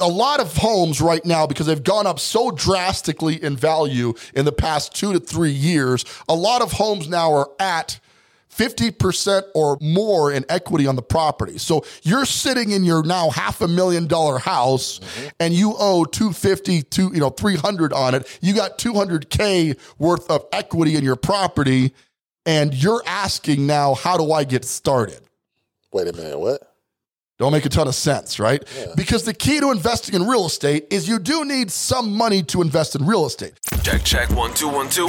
a 0.00 0.08
lot 0.08 0.40
of 0.40 0.56
homes 0.56 1.00
right 1.00 1.24
now, 1.24 1.46
because 1.46 1.66
they've 1.66 1.82
gone 1.82 2.06
up 2.06 2.18
so 2.18 2.50
drastically 2.50 3.42
in 3.42 3.56
value 3.56 4.14
in 4.34 4.44
the 4.44 4.52
past 4.52 4.94
two 4.94 5.12
to 5.12 5.20
three 5.20 5.50
years, 5.50 6.04
a 6.28 6.34
lot 6.34 6.62
of 6.62 6.72
homes 6.72 7.08
now 7.08 7.32
are 7.32 7.50
at 7.58 8.00
50% 8.50 9.42
or 9.54 9.78
more 9.80 10.32
in 10.32 10.44
equity 10.48 10.86
on 10.86 10.96
the 10.96 11.02
property. 11.02 11.58
So 11.58 11.84
you're 12.02 12.24
sitting 12.24 12.70
in 12.70 12.82
your 12.82 13.04
now 13.04 13.30
half 13.30 13.60
a 13.60 13.68
million 13.68 14.06
dollar 14.06 14.38
house 14.38 14.98
mm-hmm. 14.98 15.28
and 15.38 15.54
you 15.54 15.74
owe 15.78 16.04
250 16.04 16.82
to, 16.82 17.02
you 17.12 17.20
know, 17.20 17.30
300 17.30 17.92
on 17.92 18.14
it. 18.14 18.38
You 18.40 18.54
got 18.54 18.78
200K 18.78 19.78
worth 19.98 20.28
of 20.30 20.46
equity 20.52 20.96
in 20.96 21.04
your 21.04 21.16
property 21.16 21.92
and 22.46 22.74
you're 22.74 23.02
asking 23.06 23.66
now, 23.66 23.94
how 23.94 24.16
do 24.16 24.32
I 24.32 24.44
get 24.44 24.64
started? 24.64 25.20
Wait 25.92 26.08
a 26.08 26.12
minute, 26.12 26.38
what? 26.38 26.67
Don't 27.38 27.52
make 27.52 27.64
a 27.64 27.68
ton 27.68 27.86
of 27.86 27.94
sense, 27.94 28.40
right? 28.40 28.64
Yeah. 28.76 28.86
Because 28.96 29.22
the 29.22 29.32
key 29.32 29.60
to 29.60 29.70
investing 29.70 30.16
in 30.16 30.26
real 30.26 30.46
estate 30.46 30.86
is 30.90 31.08
you 31.08 31.20
do 31.20 31.44
need 31.44 31.70
some 31.70 32.12
money 32.12 32.42
to 32.44 32.62
invest 32.62 32.96
in 32.96 33.06
real 33.06 33.26
estate. 33.26 33.52
Check, 33.84 34.02
check, 34.02 34.28
one, 34.30 34.52
two, 34.54 34.68
one, 34.68 34.88
two. 34.88 35.08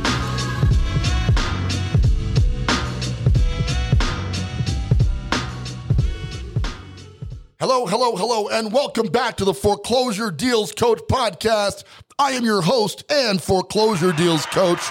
Hello, 7.61 7.85
hello, 7.85 8.15
hello, 8.15 8.47
and 8.47 8.73
welcome 8.73 9.05
back 9.05 9.37
to 9.37 9.45
the 9.45 9.53
Foreclosure 9.53 10.31
Deals 10.31 10.71
Coach 10.71 10.97
podcast. 11.07 11.83
I 12.17 12.31
am 12.31 12.43
your 12.43 12.63
host 12.63 13.03
and 13.07 13.39
Foreclosure 13.39 14.13
Deals 14.13 14.47
Coach, 14.47 14.81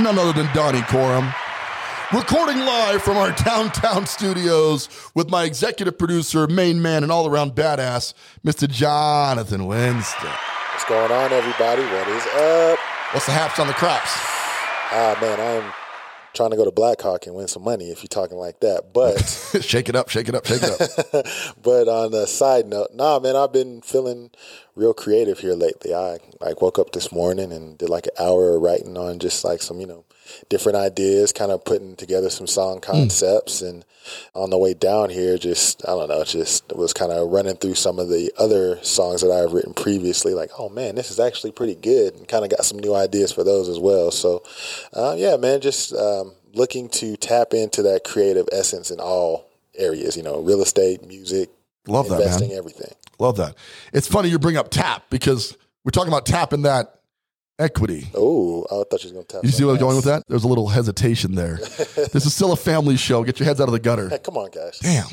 none 0.00 0.18
other 0.18 0.32
than 0.32 0.52
Donnie 0.52 0.80
Corum. 0.80 1.32
Recording 2.12 2.58
live 2.58 3.04
from 3.04 3.18
our 3.18 3.30
downtown 3.44 4.04
studios 4.06 4.88
with 5.14 5.30
my 5.30 5.44
executive 5.44 5.96
producer, 5.96 6.48
main 6.48 6.82
man, 6.82 7.04
and 7.04 7.12
all 7.12 7.28
around 7.28 7.52
badass, 7.52 8.14
Mr. 8.44 8.68
Jonathan 8.68 9.66
Winston. 9.66 10.30
What's 10.72 10.86
going 10.86 11.12
on, 11.12 11.32
everybody? 11.32 11.82
What 11.82 12.08
is 12.08 12.26
up? 12.34 12.80
What's 13.12 13.26
the 13.26 13.32
haps 13.32 13.60
on 13.60 13.68
the 13.68 13.74
craps? 13.74 14.10
Ah, 14.90 15.16
man, 15.20 15.38
I'm 15.38 15.72
trying 16.38 16.50
to 16.50 16.56
go 16.56 16.64
to 16.64 16.70
Black 16.70 17.00
Hawk 17.00 17.26
and 17.26 17.34
win 17.34 17.48
some 17.48 17.64
money 17.64 17.90
if 17.90 18.00
you're 18.00 18.08
talking 18.08 18.38
like 18.38 18.60
that. 18.60 18.92
But 18.94 19.18
shake 19.60 19.88
it 19.88 19.96
up, 19.96 20.08
shake 20.08 20.28
it 20.28 20.34
up, 20.36 20.46
shake 20.46 20.62
it 20.62 20.70
up. 20.70 21.26
but 21.62 21.88
on 21.88 22.12
the 22.12 22.26
side 22.26 22.66
note, 22.66 22.90
nah, 22.94 23.18
man, 23.18 23.34
I've 23.34 23.52
been 23.52 23.82
feeling 23.82 24.30
real 24.76 24.94
creative 24.94 25.40
here 25.40 25.54
lately. 25.54 25.92
I 25.92 26.18
like 26.40 26.62
woke 26.62 26.78
up 26.78 26.92
this 26.92 27.10
morning 27.10 27.52
and 27.52 27.76
did 27.76 27.90
like 27.90 28.06
an 28.06 28.24
hour 28.24 28.54
of 28.54 28.62
writing 28.62 28.96
on 28.96 29.18
just 29.18 29.44
like 29.44 29.60
some, 29.60 29.80
you 29.80 29.86
know, 29.88 30.04
different 30.48 30.76
ideas, 30.76 31.32
kind 31.32 31.50
of 31.50 31.64
putting 31.64 31.96
together 31.96 32.30
some 32.30 32.46
song 32.46 32.76
hmm. 32.76 32.80
concepts. 32.80 33.62
Mm. 33.62 33.68
And 33.68 33.84
on 34.34 34.50
the 34.50 34.58
way 34.58 34.74
down 34.74 35.10
here, 35.10 35.36
just, 35.38 35.86
I 35.86 35.92
don't 35.92 36.08
know, 36.08 36.24
just 36.24 36.72
was 36.74 36.92
kind 36.92 37.12
of 37.12 37.30
running 37.30 37.56
through 37.56 37.74
some 37.74 37.98
of 37.98 38.08
the 38.08 38.32
other 38.38 38.82
songs 38.82 39.20
that 39.20 39.30
I've 39.30 39.52
written 39.52 39.74
previously. 39.74 40.34
Like, 40.34 40.50
oh 40.58 40.68
man, 40.68 40.94
this 40.94 41.10
is 41.10 41.20
actually 41.20 41.52
pretty 41.52 41.74
good. 41.74 42.14
And 42.14 42.26
kind 42.26 42.44
of 42.44 42.50
got 42.50 42.64
some 42.64 42.78
new 42.78 42.94
ideas 42.94 43.32
for 43.32 43.44
those 43.44 43.68
as 43.68 43.78
well. 43.78 44.10
So, 44.10 44.42
uh, 44.92 45.14
yeah, 45.16 45.36
man, 45.36 45.60
just 45.60 45.94
um, 45.94 46.32
looking 46.54 46.88
to 46.90 47.16
tap 47.16 47.52
into 47.52 47.82
that 47.82 48.04
creative 48.04 48.48
essence 48.52 48.90
in 48.90 49.00
all 49.00 49.48
areas, 49.76 50.16
you 50.16 50.22
know, 50.22 50.40
real 50.40 50.62
estate, 50.62 51.06
music, 51.06 51.50
Love 51.86 52.08
that, 52.08 52.20
investing, 52.20 52.50
man. 52.50 52.58
everything. 52.58 52.94
Love 53.18 53.36
that. 53.38 53.56
It's 53.92 54.06
funny 54.06 54.28
you 54.28 54.38
bring 54.38 54.56
up 54.56 54.70
tap 54.70 55.04
because 55.10 55.56
we're 55.84 55.90
talking 55.90 56.12
about 56.12 56.26
tapping 56.26 56.62
that 56.62 56.97
equity. 57.58 58.08
Oh, 58.14 58.64
I 58.64 58.84
thought 58.88 59.00
she 59.00 59.06
was 59.06 59.12
going 59.12 59.24
to 59.26 59.32
tap. 59.34 59.44
You 59.44 59.50
see 59.50 59.64
where 59.64 59.74
I'm 59.74 59.80
going 59.80 59.96
with 59.96 60.04
that? 60.06 60.24
There's 60.28 60.44
a 60.44 60.48
little 60.48 60.68
hesitation 60.68 61.34
there. 61.34 61.56
this 62.12 62.26
is 62.26 62.34
still 62.34 62.52
a 62.52 62.56
family 62.56 62.96
show. 62.96 63.24
Get 63.24 63.38
your 63.38 63.46
heads 63.46 63.60
out 63.60 63.68
of 63.68 63.72
the 63.72 63.80
gutter. 63.80 64.08
Hey, 64.08 64.18
come 64.18 64.36
on, 64.36 64.50
guys. 64.50 64.78
Damn. 64.78 65.06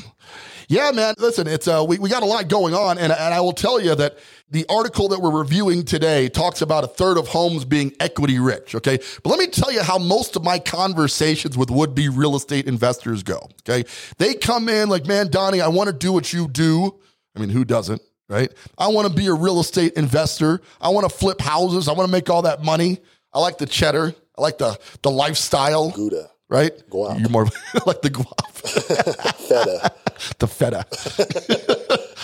Yeah, 0.68 0.90
man. 0.90 1.14
Listen, 1.18 1.46
it's 1.46 1.68
uh, 1.68 1.84
we, 1.86 1.98
we 1.98 2.08
got 2.08 2.24
a 2.24 2.26
lot 2.26 2.48
going 2.48 2.74
on, 2.74 2.98
and 2.98 3.12
and 3.12 3.34
I 3.34 3.40
will 3.40 3.52
tell 3.52 3.80
you 3.80 3.94
that 3.94 4.18
the 4.50 4.66
article 4.68 5.08
that 5.08 5.20
we're 5.20 5.36
reviewing 5.36 5.84
today 5.84 6.28
talks 6.28 6.60
about 6.60 6.82
a 6.82 6.88
third 6.88 7.18
of 7.18 7.28
homes 7.28 7.64
being 7.64 7.92
equity 8.00 8.40
rich. 8.40 8.74
Okay, 8.74 8.98
but 9.22 9.30
let 9.30 9.38
me 9.38 9.46
tell 9.46 9.72
you 9.72 9.82
how 9.82 9.98
most 9.98 10.34
of 10.34 10.42
my 10.42 10.58
conversations 10.58 11.56
with 11.56 11.70
would 11.70 11.94
be 11.94 12.08
real 12.08 12.34
estate 12.34 12.66
investors 12.66 13.22
go. 13.22 13.48
Okay, 13.68 13.88
they 14.18 14.34
come 14.34 14.68
in 14.68 14.88
like, 14.88 15.06
man, 15.06 15.30
Donnie, 15.30 15.60
I 15.60 15.68
want 15.68 15.86
to 15.88 15.92
do 15.92 16.12
what 16.12 16.32
you 16.32 16.48
do. 16.48 16.98
I 17.36 17.38
mean, 17.38 17.50
who 17.50 17.64
doesn't? 17.64 18.02
Right? 18.28 18.52
I 18.78 18.88
want 18.88 19.08
to 19.08 19.14
be 19.14 19.26
a 19.26 19.34
real 19.34 19.60
estate 19.60 19.94
investor. 19.94 20.60
I 20.80 20.88
want 20.90 21.08
to 21.08 21.14
flip 21.16 21.40
houses. 21.40 21.88
I 21.88 21.92
want 21.92 22.08
to 22.08 22.12
make 22.12 22.30
all 22.30 22.42
that 22.42 22.62
money. 22.62 22.98
I 23.32 23.40
like 23.40 23.58
the 23.58 23.66
cheddar. 23.66 24.14
I 24.36 24.40
like 24.40 24.58
the 24.58 24.78
the 25.02 25.10
lifestyle. 25.10 25.90
Gouda. 25.90 26.30
Right? 26.48 26.72
Guap. 26.90 27.18
You're 27.20 27.28
more 27.28 27.44
like 27.86 28.02
the 28.02 28.10
guap. 28.10 28.50
feta. 29.36 29.92
the 30.38 30.46
feta. 30.46 30.86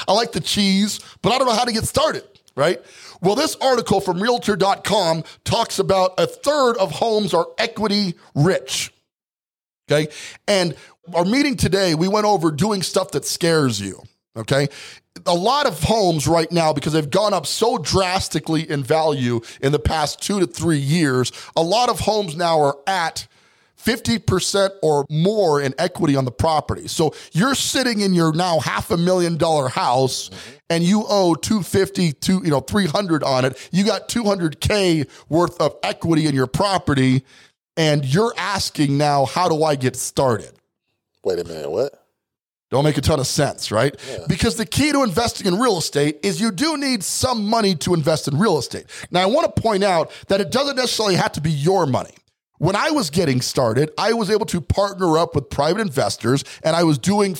I 0.08 0.12
like 0.12 0.32
the 0.32 0.40
cheese, 0.40 1.00
but 1.22 1.32
I 1.32 1.38
don't 1.38 1.46
know 1.46 1.54
how 1.54 1.64
to 1.64 1.72
get 1.72 1.84
started, 1.84 2.24
right? 2.56 2.80
Well, 3.20 3.34
this 3.34 3.56
article 3.56 4.00
from 4.00 4.20
realtor.com 4.20 5.24
talks 5.44 5.78
about 5.78 6.14
a 6.18 6.26
third 6.26 6.76
of 6.76 6.92
homes 6.92 7.34
are 7.34 7.46
equity 7.58 8.14
rich. 8.34 8.92
Okay. 9.90 10.10
And 10.48 10.74
our 11.14 11.24
meeting 11.24 11.56
today, 11.56 11.94
we 11.94 12.08
went 12.08 12.26
over 12.26 12.50
doing 12.50 12.82
stuff 12.82 13.10
that 13.12 13.24
scares 13.24 13.80
you. 13.80 14.02
Okay 14.36 14.68
a 15.26 15.34
lot 15.34 15.66
of 15.66 15.82
homes 15.82 16.26
right 16.26 16.50
now, 16.50 16.72
because 16.72 16.92
they've 16.92 17.10
gone 17.10 17.34
up 17.34 17.46
so 17.46 17.78
drastically 17.78 18.68
in 18.68 18.82
value 18.82 19.40
in 19.60 19.72
the 19.72 19.78
past 19.78 20.22
two 20.22 20.40
to 20.40 20.46
three 20.46 20.78
years, 20.78 21.32
a 21.56 21.62
lot 21.62 21.88
of 21.88 22.00
homes 22.00 22.36
now 22.36 22.60
are 22.60 22.76
at 22.86 23.26
50% 23.82 24.70
or 24.82 25.04
more 25.10 25.60
in 25.60 25.74
equity 25.78 26.14
on 26.14 26.24
the 26.24 26.30
property. 26.30 26.86
So 26.86 27.14
you're 27.32 27.54
sitting 27.54 28.00
in 28.00 28.14
your 28.14 28.32
now 28.32 28.60
half 28.60 28.90
a 28.90 28.96
million 28.96 29.36
dollar 29.36 29.68
house 29.68 30.28
mm-hmm. 30.28 30.56
and 30.70 30.84
you 30.84 31.04
owe 31.08 31.34
250 31.34 32.12
to, 32.12 32.32
you 32.44 32.50
know, 32.50 32.60
300 32.60 33.24
on 33.24 33.44
it. 33.44 33.68
You 33.72 33.84
got 33.84 34.08
200K 34.08 35.08
worth 35.28 35.60
of 35.60 35.76
equity 35.82 36.26
in 36.26 36.34
your 36.34 36.46
property 36.46 37.24
and 37.76 38.04
you're 38.04 38.34
asking 38.36 38.98
now, 38.98 39.24
how 39.24 39.48
do 39.48 39.64
I 39.64 39.74
get 39.74 39.96
started? 39.96 40.52
Wait 41.24 41.38
a 41.38 41.44
minute, 41.44 41.70
what? 41.70 42.01
Don't 42.72 42.84
make 42.84 42.96
a 42.96 43.02
ton 43.02 43.20
of 43.20 43.26
sense, 43.26 43.70
right? 43.70 43.94
Yeah. 44.08 44.24
Because 44.26 44.56
the 44.56 44.64
key 44.64 44.92
to 44.92 45.02
investing 45.02 45.46
in 45.46 45.58
real 45.58 45.76
estate 45.76 46.20
is 46.22 46.40
you 46.40 46.50
do 46.50 46.78
need 46.78 47.04
some 47.04 47.44
money 47.44 47.74
to 47.74 47.92
invest 47.92 48.28
in 48.28 48.38
real 48.38 48.56
estate. 48.56 48.86
Now, 49.10 49.20
I 49.20 49.26
want 49.26 49.54
to 49.54 49.60
point 49.60 49.84
out 49.84 50.10
that 50.28 50.40
it 50.40 50.50
doesn't 50.50 50.76
necessarily 50.76 51.16
have 51.16 51.32
to 51.32 51.42
be 51.42 51.50
your 51.50 51.84
money. 51.84 52.14
When 52.56 52.74
I 52.74 52.90
was 52.90 53.10
getting 53.10 53.42
started, 53.42 53.90
I 53.98 54.14
was 54.14 54.30
able 54.30 54.46
to 54.46 54.62
partner 54.62 55.18
up 55.18 55.34
with 55.34 55.50
private 55.50 55.82
investors 55.82 56.44
and 56.64 56.74
I 56.74 56.84
was 56.84 56.96
doing 56.96 57.34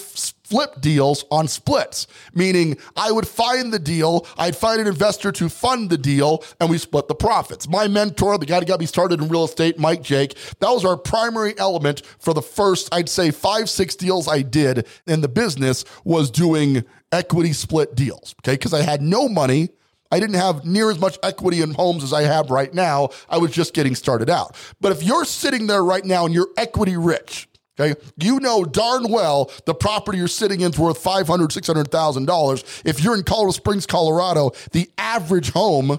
flip 0.52 0.82
deals 0.82 1.24
on 1.30 1.48
splits, 1.48 2.06
meaning 2.34 2.76
I 2.94 3.10
would 3.10 3.26
find 3.26 3.72
the 3.72 3.78
deal, 3.78 4.26
I'd 4.36 4.54
find 4.54 4.82
an 4.82 4.86
investor 4.86 5.32
to 5.32 5.48
fund 5.48 5.88
the 5.88 5.96
deal, 5.96 6.44
and 6.60 6.68
we 6.68 6.76
split 6.76 7.08
the 7.08 7.14
profits. 7.14 7.66
My 7.66 7.88
mentor, 7.88 8.36
the 8.36 8.44
guy 8.44 8.60
that 8.60 8.68
got 8.68 8.78
me 8.78 8.84
started 8.84 9.22
in 9.22 9.28
real 9.28 9.44
estate, 9.44 9.78
Mike 9.78 10.02
Jake, 10.02 10.36
that 10.60 10.68
was 10.68 10.84
our 10.84 10.98
primary 10.98 11.58
element 11.58 12.02
for 12.18 12.34
the 12.34 12.42
first, 12.42 12.94
I'd 12.94 13.08
say, 13.08 13.30
five, 13.30 13.70
six 13.70 13.96
deals 13.96 14.28
I 14.28 14.42
did 14.42 14.86
in 15.06 15.22
the 15.22 15.28
business 15.28 15.86
was 16.04 16.30
doing 16.30 16.84
equity 17.12 17.54
split 17.54 17.94
deals. 17.94 18.34
Okay. 18.40 18.58
Cause 18.58 18.74
I 18.74 18.82
had 18.82 19.00
no 19.00 19.30
money. 19.30 19.70
I 20.10 20.20
didn't 20.20 20.36
have 20.36 20.66
near 20.66 20.90
as 20.90 20.98
much 20.98 21.19
equity 21.22 21.62
in 21.62 21.72
homes 21.72 22.04
as 22.04 22.12
I 22.12 22.24
have 22.24 22.50
right 22.50 22.74
now. 22.74 23.08
I 23.30 23.38
was 23.38 23.52
just 23.52 23.72
getting 23.72 23.94
started 23.94 24.28
out. 24.28 24.54
But 24.82 24.92
if 24.92 25.02
you're 25.02 25.24
sitting 25.24 25.66
there 25.66 25.82
right 25.82 26.04
now 26.04 26.26
and 26.26 26.34
you're 26.34 26.50
equity 26.58 26.98
rich, 26.98 27.48
Okay. 27.78 27.98
You 28.19 28.38
know 28.40 28.64
darn 28.64 29.10
well 29.10 29.50
the 29.64 29.74
property 29.74 30.19
you're 30.19 30.28
sitting 30.28 30.60
in 30.60 30.72
is 30.72 30.78
worth 30.78 31.02
$500,000, 31.02 31.48
$600,000. 31.48 32.82
If 32.84 33.02
you're 33.02 33.14
in 33.14 33.22
Colorado 33.22 33.52
Springs, 33.52 33.86
Colorado, 33.86 34.52
the 34.72 34.90
average 34.98 35.50
home 35.50 35.98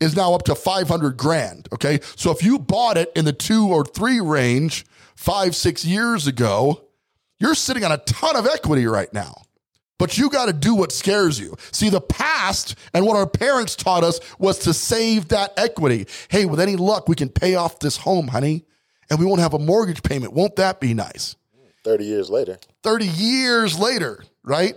is 0.00 0.14
now 0.14 0.34
up 0.34 0.44
to 0.44 0.54
500 0.54 1.16
grand. 1.16 1.68
Okay. 1.72 1.98
So 2.14 2.30
if 2.30 2.42
you 2.42 2.58
bought 2.58 2.96
it 2.96 3.10
in 3.16 3.24
the 3.24 3.32
two 3.32 3.68
or 3.68 3.84
three 3.84 4.20
range 4.20 4.86
five, 5.16 5.56
six 5.56 5.84
years 5.84 6.28
ago, 6.28 6.84
you're 7.40 7.56
sitting 7.56 7.84
on 7.84 7.90
a 7.92 7.98
ton 7.98 8.36
of 8.36 8.46
equity 8.46 8.86
right 8.86 9.12
now. 9.12 9.42
But 9.98 10.16
you 10.16 10.30
got 10.30 10.46
to 10.46 10.52
do 10.52 10.76
what 10.76 10.92
scares 10.92 11.40
you. 11.40 11.56
See, 11.72 11.88
the 11.88 12.00
past 12.00 12.76
and 12.94 13.04
what 13.04 13.16
our 13.16 13.26
parents 13.26 13.74
taught 13.74 14.04
us 14.04 14.20
was 14.38 14.60
to 14.60 14.72
save 14.72 15.26
that 15.28 15.52
equity. 15.56 16.06
Hey, 16.28 16.44
with 16.44 16.60
any 16.60 16.76
luck, 16.76 17.08
we 17.08 17.16
can 17.16 17.28
pay 17.28 17.56
off 17.56 17.80
this 17.80 17.96
home, 17.96 18.28
honey 18.28 18.64
and 19.10 19.18
we 19.18 19.26
won't 19.26 19.40
have 19.40 19.54
a 19.54 19.58
mortgage 19.58 20.02
payment. 20.02 20.32
Won't 20.32 20.56
that 20.56 20.80
be 20.80 20.94
nice? 20.94 21.36
30 21.84 22.04
years 22.04 22.28
later. 22.28 22.58
30 22.82 23.06
years 23.06 23.78
later, 23.78 24.24
right? 24.42 24.76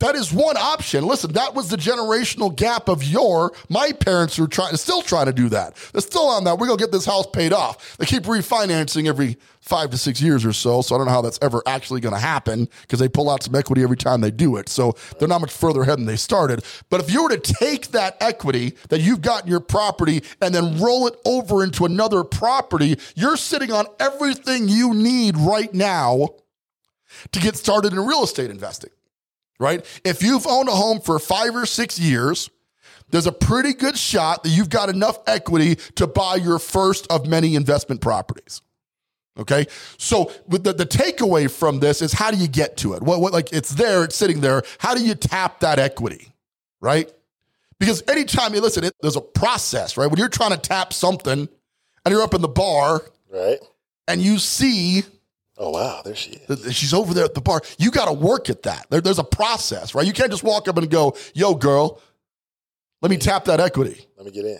That 0.00 0.14
is 0.14 0.32
one 0.32 0.56
option. 0.56 1.04
Listen, 1.04 1.32
that 1.32 1.56
was 1.56 1.70
the 1.70 1.76
generational 1.76 2.54
gap 2.54 2.88
of 2.88 3.02
your. 3.02 3.52
My 3.68 3.90
parents 3.90 4.38
are 4.38 4.46
trying, 4.46 4.76
still 4.76 5.02
trying 5.02 5.26
to 5.26 5.32
do 5.32 5.48
that. 5.48 5.74
They're 5.92 6.00
still 6.00 6.28
on 6.28 6.44
that. 6.44 6.56
We're 6.56 6.68
gonna 6.68 6.78
get 6.78 6.92
this 6.92 7.04
house 7.04 7.26
paid 7.26 7.52
off. 7.52 7.96
They 7.98 8.06
keep 8.06 8.22
refinancing 8.22 9.08
every 9.08 9.38
five 9.60 9.90
to 9.90 9.98
six 9.98 10.22
years 10.22 10.44
or 10.44 10.52
so. 10.52 10.82
So 10.82 10.94
I 10.94 10.98
don't 10.98 11.08
know 11.08 11.12
how 11.12 11.22
that's 11.22 11.40
ever 11.42 11.64
actually 11.66 12.00
gonna 12.00 12.20
happen 12.20 12.68
because 12.82 13.00
they 13.00 13.08
pull 13.08 13.28
out 13.28 13.42
some 13.42 13.56
equity 13.56 13.82
every 13.82 13.96
time 13.96 14.20
they 14.20 14.30
do 14.30 14.56
it. 14.56 14.68
So 14.68 14.94
they're 15.18 15.26
not 15.26 15.40
much 15.40 15.52
further 15.52 15.82
ahead 15.82 15.98
than 15.98 16.06
they 16.06 16.16
started. 16.16 16.64
But 16.90 17.00
if 17.00 17.12
you 17.12 17.24
were 17.24 17.36
to 17.36 17.54
take 17.54 17.88
that 17.88 18.16
equity 18.20 18.76
that 18.90 19.00
you've 19.00 19.20
got 19.20 19.44
in 19.44 19.50
your 19.50 19.58
property 19.58 20.22
and 20.40 20.54
then 20.54 20.78
roll 20.78 21.08
it 21.08 21.16
over 21.24 21.64
into 21.64 21.84
another 21.84 22.22
property, 22.22 22.96
you're 23.16 23.36
sitting 23.36 23.72
on 23.72 23.86
everything 23.98 24.68
you 24.68 24.94
need 24.94 25.36
right 25.36 25.74
now 25.74 26.28
to 27.32 27.40
get 27.40 27.56
started 27.56 27.92
in 27.92 27.98
real 27.98 28.22
estate 28.22 28.48
investing 28.48 28.90
right? 29.58 29.84
If 30.04 30.22
you've 30.22 30.46
owned 30.46 30.68
a 30.68 30.72
home 30.72 31.00
for 31.00 31.18
five 31.18 31.54
or 31.54 31.66
six 31.66 31.98
years, 31.98 32.50
there's 33.10 33.26
a 33.26 33.32
pretty 33.32 33.72
good 33.74 33.96
shot 33.96 34.42
that 34.44 34.50
you've 34.50 34.70
got 34.70 34.88
enough 34.88 35.18
equity 35.26 35.76
to 35.96 36.06
buy 36.06 36.36
your 36.36 36.58
first 36.58 37.06
of 37.10 37.26
many 37.26 37.54
investment 37.54 38.00
properties. 38.00 38.60
Okay. 39.38 39.66
So 39.98 40.32
the, 40.48 40.72
the 40.72 40.84
takeaway 40.84 41.50
from 41.50 41.78
this 41.80 42.02
is 42.02 42.12
how 42.12 42.30
do 42.30 42.36
you 42.36 42.48
get 42.48 42.76
to 42.78 42.94
it? 42.94 43.02
What, 43.02 43.20
what, 43.20 43.32
like 43.32 43.52
it's 43.52 43.70
there, 43.70 44.04
it's 44.04 44.16
sitting 44.16 44.40
there. 44.40 44.62
How 44.78 44.94
do 44.94 45.02
you 45.04 45.14
tap 45.14 45.60
that 45.60 45.78
equity? 45.78 46.32
Right. 46.80 47.10
Because 47.78 48.02
anytime 48.08 48.52
you 48.54 48.60
listen, 48.60 48.82
it, 48.84 48.92
there's 49.00 49.16
a 49.16 49.20
process, 49.20 49.96
right? 49.96 50.08
When 50.10 50.18
you're 50.18 50.28
trying 50.28 50.50
to 50.50 50.58
tap 50.58 50.92
something 50.92 51.48
and 52.04 52.12
you're 52.12 52.22
up 52.22 52.34
in 52.34 52.42
the 52.42 52.48
bar 52.48 53.02
Right. 53.32 53.58
and 54.08 54.20
you 54.20 54.38
see 54.38 55.02
Oh 55.58 55.70
wow, 55.70 56.02
there 56.04 56.14
she 56.14 56.40
is. 56.48 56.74
She's 56.74 56.94
over 56.94 57.12
there 57.12 57.24
at 57.24 57.34
the 57.34 57.40
bar. 57.40 57.60
You 57.78 57.90
got 57.90 58.04
to 58.06 58.12
work 58.12 58.48
at 58.48 58.62
that. 58.62 58.86
There, 58.90 59.00
there's 59.00 59.18
a 59.18 59.24
process, 59.24 59.94
right? 59.94 60.06
You 60.06 60.12
can't 60.12 60.30
just 60.30 60.44
walk 60.44 60.68
up 60.68 60.78
and 60.78 60.88
go, 60.88 61.16
"Yo, 61.34 61.54
girl, 61.54 62.00
let 63.02 63.10
me 63.10 63.16
tap 63.16 63.46
that 63.46 63.58
equity." 63.58 64.06
Let 64.16 64.26
me 64.26 64.32
get 64.32 64.44
in. 64.44 64.58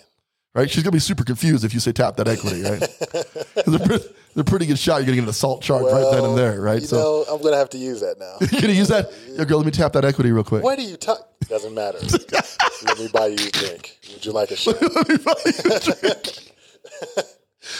Right? 0.54 0.68
She's 0.68 0.82
gonna 0.82 0.92
be 0.92 0.98
super 0.98 1.22
confused 1.22 1.64
if 1.64 1.72
you 1.72 1.78
say 1.78 1.92
tap 1.92 2.16
that 2.16 2.26
equity, 2.26 2.62
right? 2.62 2.80
they're, 3.66 3.78
pretty, 3.86 4.04
they're 4.34 4.42
pretty 4.42 4.66
good 4.66 4.78
shot. 4.78 4.96
You're 4.96 5.06
gonna 5.06 5.16
get 5.16 5.22
an 5.24 5.28
assault 5.28 5.62
charge 5.62 5.84
right 5.84 6.10
then 6.10 6.24
and 6.24 6.36
there, 6.36 6.60
right? 6.60 6.82
You 6.82 6.88
know, 6.90 7.24
I'm 7.30 7.40
gonna 7.40 7.56
have 7.56 7.70
to 7.70 7.78
use 7.78 8.00
that 8.00 8.18
now. 8.18 8.38
you're 8.50 8.60
gonna 8.60 8.72
use 8.72 8.88
that. 8.88 9.12
Yo, 9.36 9.44
girl, 9.44 9.58
let 9.58 9.66
me 9.66 9.70
tap 9.72 9.92
that 9.92 10.04
equity 10.04 10.32
real 10.32 10.42
quick. 10.42 10.64
Why 10.64 10.74
do 10.74 10.82
you 10.82 10.96
talk? 10.96 11.28
Doesn't 11.48 11.74
matter. 11.74 11.98
Let 12.84 12.98
me 12.98 13.08
buy 13.08 13.26
you 13.26 13.34
a 13.34 13.50
drink. 13.50 13.98
Would 14.12 14.26
you 14.26 14.32
like 14.32 14.50
a 14.50 14.56
shot? 14.56 14.76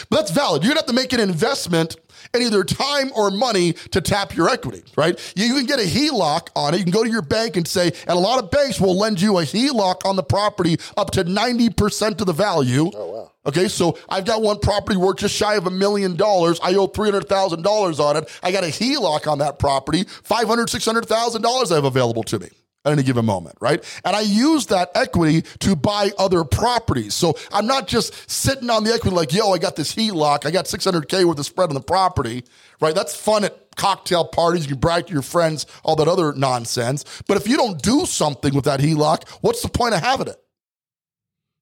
But 0.09 0.17
that's 0.17 0.31
valid. 0.31 0.63
You're 0.63 0.71
gonna 0.71 0.81
have 0.81 0.87
to 0.87 0.93
make 0.93 1.13
an 1.13 1.19
investment 1.19 1.97
in 2.33 2.41
either 2.41 2.63
time 2.63 3.11
or 3.15 3.31
money 3.31 3.73
to 3.73 4.01
tap 4.01 4.35
your 4.35 4.49
equity, 4.49 4.83
right? 4.95 5.17
You, 5.35 5.45
you 5.45 5.55
can 5.55 5.65
get 5.65 5.79
a 5.79 5.83
HELOC 5.83 6.49
on 6.55 6.73
it. 6.73 6.77
You 6.77 6.83
can 6.83 6.91
go 6.91 7.03
to 7.03 7.09
your 7.09 7.21
bank 7.21 7.57
and 7.57 7.67
say, 7.67 7.87
and 7.87 8.09
a 8.09 8.15
lot 8.19 8.43
of 8.43 8.51
banks 8.51 8.79
will 8.79 8.97
lend 8.97 9.21
you 9.21 9.37
a 9.37 9.43
HELOC 9.43 10.05
on 10.05 10.15
the 10.15 10.23
property 10.23 10.77
up 10.97 11.11
to 11.11 11.23
90% 11.23 12.19
of 12.19 12.27
the 12.27 12.33
value. 12.33 12.91
Oh 12.93 13.07
wow. 13.07 13.31
Okay, 13.45 13.67
so 13.67 13.97
I've 14.09 14.25
got 14.25 14.41
one 14.41 14.59
property 14.59 14.97
worth 14.97 15.17
just 15.17 15.33
shy 15.33 15.55
of 15.55 15.65
a 15.65 15.71
million 15.71 16.15
dollars. 16.15 16.59
I 16.61 16.75
owe 16.75 16.87
$300,000 16.87 17.99
on 17.99 18.17
it. 18.17 18.39
I 18.43 18.51
got 18.51 18.63
a 18.63 18.67
HELOC 18.67 19.27
on 19.27 19.39
that 19.39 19.57
property, 19.59 20.03
$500,000, 20.03 20.65
$600,000 20.65 21.71
I 21.71 21.75
have 21.75 21.85
available 21.85 22.23
to 22.23 22.39
me 22.39 22.49
at 22.89 22.93
any 22.97 23.03
given 23.03 23.25
moment, 23.25 23.57
right? 23.61 23.83
And 24.03 24.15
I 24.15 24.21
use 24.21 24.67
that 24.67 24.91
equity 24.95 25.43
to 25.59 25.75
buy 25.75 26.11
other 26.17 26.43
properties. 26.43 27.13
So 27.13 27.35
I'm 27.51 27.67
not 27.67 27.87
just 27.87 28.29
sitting 28.29 28.69
on 28.69 28.83
the 28.83 28.93
equity 28.93 29.15
like, 29.15 29.33
yo, 29.33 29.51
I 29.51 29.57
got 29.57 29.75
this 29.75 29.93
HELOC, 29.95 30.45
I 30.45 30.51
got 30.51 30.65
600K 30.65 31.25
worth 31.25 31.39
of 31.39 31.45
spread 31.45 31.69
on 31.69 31.75
the 31.75 31.81
property, 31.81 32.43
right? 32.81 32.95
That's 32.95 33.15
fun 33.15 33.43
at 33.43 33.75
cocktail 33.75 34.25
parties. 34.25 34.69
You 34.69 34.75
brag 34.75 35.07
to 35.07 35.13
your 35.13 35.21
friends, 35.21 35.65
all 35.83 35.95
that 35.95 36.07
other 36.07 36.33
nonsense. 36.33 37.05
But 37.27 37.37
if 37.37 37.47
you 37.47 37.57
don't 37.57 37.81
do 37.81 38.05
something 38.05 38.53
with 38.53 38.65
that 38.65 38.79
HELOC, 38.79 39.27
what's 39.41 39.61
the 39.61 39.69
point 39.69 39.93
of 39.93 40.01
having 40.01 40.27
it? 40.27 40.37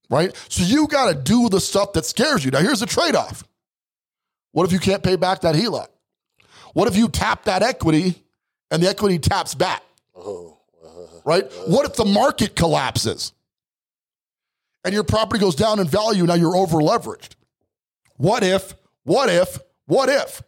Right? 0.09 0.35
So 0.49 0.63
you 0.63 0.87
got 0.87 1.11
to 1.11 1.15
do 1.15 1.49
the 1.49 1.59
stuff 1.59 1.93
that 1.93 2.05
scares 2.05 2.43
you. 2.43 2.51
Now, 2.51 2.59
here's 2.59 2.79
the 2.79 2.85
trade 2.85 3.15
off. 3.15 3.43
What 4.51 4.65
if 4.65 4.71
you 4.71 4.79
can't 4.79 5.03
pay 5.03 5.15
back 5.15 5.41
that 5.41 5.55
HELOC? 5.55 5.87
What 6.73 6.87
if 6.87 6.95
you 6.95 7.09
tap 7.09 7.45
that 7.45 7.63
equity 7.63 8.23
and 8.71 8.81
the 8.81 8.89
equity 8.89 9.19
taps 9.19 9.53
back? 9.55 9.83
Oh. 10.15 10.56
Right? 11.27 11.43
What 11.67 11.85
if 11.85 11.95
the 11.95 12.05
market 12.05 12.55
collapses 12.55 13.33
and 14.85 14.93
your 14.93 15.03
property 15.03 15.41
goes 15.41 15.55
down 15.55 15.79
in 15.79 15.85
value? 15.85 16.23
Now 16.23 16.35
you're 16.35 16.55
over 16.55 16.77
leveraged. 16.77 17.35
What 18.15 18.43
if, 18.43 18.73
what 19.03 19.29
if, 19.29 19.59
what 19.87 20.07
if, 20.07 20.41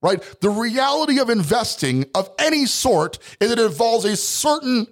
right? 0.00 0.22
The 0.40 0.50
reality 0.50 1.18
of 1.18 1.30
investing 1.30 2.06
of 2.14 2.30
any 2.38 2.64
sort 2.64 3.18
is 3.40 3.50
it 3.50 3.58
involves 3.58 4.04
a 4.04 4.16
certain 4.16 4.86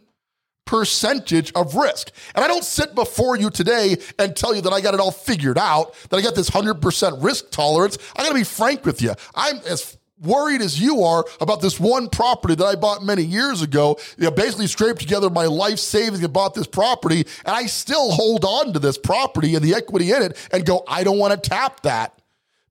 percentage 0.66 1.52
of 1.52 1.76
risk. 1.76 2.10
And 2.34 2.44
I 2.44 2.48
don't 2.48 2.64
sit 2.64 2.94
before 2.94 3.36
you 3.36 3.48
today 3.48 3.98
and 4.19 4.34
tell 4.34 4.56
you 4.56 4.62
that 4.62 4.72
I 4.72 4.80
got 4.80 4.94
it 4.94 5.00
all 5.00 5.12
figured 5.12 5.58
out, 5.58 5.94
that 6.08 6.16
I 6.16 6.20
got 6.20 6.34
this 6.34 6.50
100% 6.50 7.22
risk 7.22 7.50
tolerance. 7.50 7.96
I 8.16 8.24
got 8.24 8.30
to 8.30 8.34
be 8.34 8.44
frank 8.44 8.84
with 8.84 9.00
you. 9.02 9.12
I'm 9.36 9.58
as 9.69 9.96
worried 10.22 10.60
as 10.60 10.80
you 10.80 11.02
are 11.02 11.24
about 11.40 11.60
this 11.60 11.78
one 11.78 12.08
property 12.08 12.54
that 12.54 12.64
I 12.64 12.74
bought 12.74 13.02
many 13.02 13.22
years 13.22 13.62
ago. 13.62 13.98
You 14.16 14.24
know, 14.24 14.30
basically 14.30 14.66
scraped 14.66 15.00
together 15.00 15.30
my 15.30 15.46
life 15.46 15.78
savings 15.78 16.22
and 16.22 16.32
bought 16.32 16.54
this 16.54 16.66
property, 16.66 17.26
and 17.44 17.56
I 17.56 17.66
still 17.66 18.10
hold 18.12 18.44
on 18.44 18.72
to 18.72 18.78
this 18.78 18.98
property 18.98 19.54
and 19.54 19.64
the 19.64 19.74
equity 19.74 20.12
in 20.12 20.22
it 20.22 20.48
and 20.52 20.64
go, 20.64 20.84
I 20.86 21.04
don't 21.04 21.19
want 21.19 21.42
to 21.42 21.50
tap 21.50 21.82
that 21.82 22.20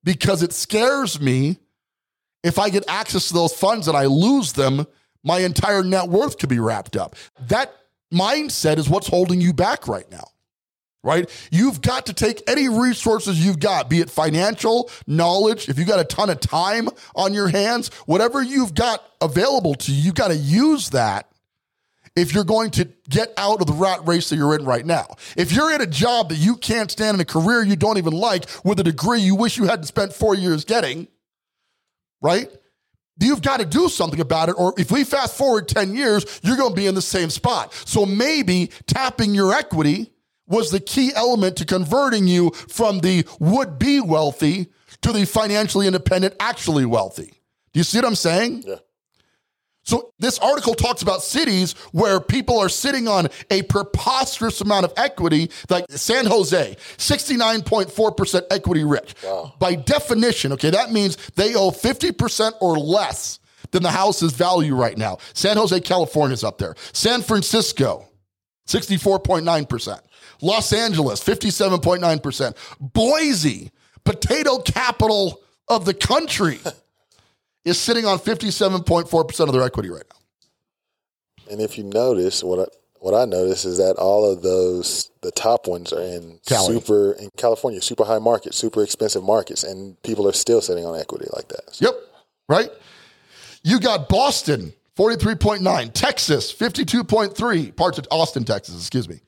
because 0.04 0.44
it 0.44 0.54
scares 0.54 1.20
me. 1.20 1.58
If 2.44 2.58
I 2.58 2.70
get 2.70 2.84
access 2.88 3.28
to 3.28 3.36
those 3.36 3.54
funds 3.54 3.88
and 3.88 3.96
I 3.96 4.06
lose 4.06 4.54
them, 4.54 4.88
my 5.24 5.40
entire 5.40 5.84
net 5.84 6.10
worth 6.10 6.40
could 6.40 6.50
be 6.50 6.58
wrapped 6.58 6.98
up. 6.98 7.16
That 7.48 7.72
mindset 8.12 8.78
is 8.78 8.90
what's 8.90 9.08
holding 9.08 9.40
you 9.40 9.54
back 9.54 9.88
right 9.88 10.10
now 10.12 10.26
right? 11.04 11.30
You've 11.52 11.82
got 11.82 12.06
to 12.08 12.14
take 12.14 12.44
any 12.48 12.70
resources 12.70 13.44
you've 13.44 13.60
got, 13.60 13.90
be 13.90 14.00
it 14.00 14.10
financial, 14.10 14.90
knowledge, 15.08 15.68
if 15.70 15.78
you've 15.78 15.88
got 15.88 16.00
a 16.00 16.04
ton 16.04 16.30
of 16.30 16.40
time 16.40 16.90
on 17.16 17.34
your 17.34 17.48
hands, 17.48 17.90
whatever 18.06 18.42
you've 18.42 18.74
got 18.74 19.04
available 19.20 19.76
to 19.76 19.92
you, 19.92 20.02
you've 20.02 20.16
got 20.16 20.30
to 20.30 20.38
use 20.38 20.92
that 20.92 21.28
if 22.16 22.34
you're 22.34 22.44
going 22.44 22.72
to 22.72 22.86
get 23.10 23.34
out 23.38 23.62
of 23.62 23.68
the 23.68 23.74
rat 23.74 24.06
race 24.06 24.30
that 24.30 24.36
you're 24.36 24.56
in 24.56 24.66
right 24.66 24.86
now. 24.86 25.16
If 25.38 25.52
you're 25.52 25.74
in 25.74 25.82
a 25.82 25.88
job 25.88 26.30
that 26.30 26.36
you 26.36 26.58
can't 26.58 26.92
stand 26.92 27.16
in 27.16 27.22
a 27.22 27.26
career 27.26 27.64
you 27.64 27.76
don't 27.76 27.98
even 27.98 28.14
like 28.14 28.46
with 28.64 28.80
a 28.80 28.84
degree 28.84 29.22
you 29.22 29.36
wish 29.36 29.58
you 29.58 29.66
hadn't 29.66 29.86
spent 29.86 30.14
four 30.14 30.36
years 30.36 30.66
getting, 30.66 31.08
right? 32.22 32.50
You've 33.20 33.42
got 33.42 33.60
to 33.60 33.66
do 33.66 33.88
something 33.88 34.20
about 34.20 34.50
it. 34.50 34.54
Or 34.58 34.74
if 34.78 34.92
we 34.92 35.04
fast 35.04 35.38
forward 35.38 35.68
10 35.68 35.96
years, 35.96 36.42
you're 36.44 36.58
going 36.58 36.72
to 36.72 36.76
be 36.76 36.88
in 36.88 36.96
the 36.96 37.02
same 37.02 37.30
spot. 37.30 37.74
So 37.86 38.06
maybe 38.06 38.72
tapping 38.88 39.36
your 39.36 39.54
equity 39.54 40.12
was 40.52 40.70
the 40.70 40.80
key 40.80 41.12
element 41.16 41.56
to 41.58 41.66
converting 41.66 42.28
you 42.28 42.52
from 42.52 43.00
the 43.00 43.26
would 43.40 43.80
be 43.80 44.00
wealthy 44.00 44.68
to 45.02 45.12
the 45.12 45.26
financially 45.26 45.88
independent, 45.88 46.36
actually 46.40 46.86
wealthy. 46.86 47.34
Do 47.74 47.80
you 47.80 47.84
see 47.84 47.98
what 47.98 48.06
I'm 48.06 48.16
saying? 48.16 48.64
Yeah. 48.68 48.76
So, 49.84 50.14
this 50.20 50.38
article 50.38 50.76
talks 50.76 51.02
about 51.02 51.24
cities 51.24 51.74
where 51.92 52.20
people 52.20 52.60
are 52.60 52.70
sitting 52.70 53.08
on 53.08 53.30
a 53.50 53.64
preposterous 53.64 54.62
amount 54.62 54.86
of 54.86 54.94
equity, 54.96 55.50
like 55.70 55.86
San 55.90 56.28
Jose, 56.28 56.78
69.4% 56.98 58.42
equity 58.52 58.84
rich. 58.84 59.16
Wow. 59.24 59.54
By 59.58 59.74
definition, 59.74 60.52
okay, 60.54 60.70
that 60.70 60.92
means 60.92 61.18
they 61.36 61.56
owe 61.56 61.72
50% 61.72 62.54
or 62.62 62.78
less 62.78 63.40
than 63.72 63.82
the 63.82 63.90
house's 63.90 64.34
value 64.34 64.76
right 64.76 64.98
now. 64.98 65.18
San 65.34 65.58
Jose, 65.58 65.80
California 65.82 66.34
is 66.34 66.44
up 66.44 66.60
there. 66.60 66.76
San 66.94 67.24
Francisco, 67.24 68.08
64.9%. 68.68 70.00
Los 70.42 70.74
Angeles, 70.74 71.24
57.9%. 71.24 72.56
Boise, 72.80 73.72
potato 74.04 74.60
capital 74.60 75.42
of 75.68 75.86
the 75.86 75.94
country, 75.94 76.60
is 77.66 77.80
sitting 77.80 78.06
on 78.06 78.18
57.4% 78.18 79.48
of 79.48 79.54
their 79.54 79.64
equity 79.64 79.90
right 79.90 80.04
now. 80.10 81.52
And 81.52 81.62
if 81.62 81.78
you 81.78 81.84
notice, 81.84 82.44
what 82.44 82.60
I, 82.60 82.66
what 83.00 83.14
I 83.14 83.26
notice 83.26 83.66
is 83.66 83.78
that 83.78 83.96
all 83.98 84.32
of 84.32 84.42
those, 84.42 85.12
the 85.22 85.32
top 85.32 85.68
ones 85.68 85.92
are 85.92 86.02
in 86.02 86.40
Cali. 86.48 86.74
super 86.74 87.14
in 87.14 87.30
California, 87.38 87.82
super 87.82 88.06
high 88.06 88.20
markets, 88.20 88.58
super 88.58 88.84
expensive 88.84 89.24
markets, 89.24 89.64
and 89.64 90.02
people 90.04 90.28
are 90.28 90.34
still 90.34 90.62
sitting 90.62 90.86
on 90.86 91.00
equity 91.00 91.28
like 91.34 91.48
that. 91.50 91.76
So 91.76 91.86
Yep, 91.88 91.96
right? 92.48 92.70
You 93.64 93.80
got 93.80 94.08
Boston, 94.08 94.74
43.9, 94.98 95.94
Texas, 95.94 96.54
52.3, 96.54 97.76
parts 97.76 97.98
of 97.98 98.08
Austin, 98.12 98.44
Texas, 98.44 98.76
excuse 98.78 99.10
me. 99.10 99.22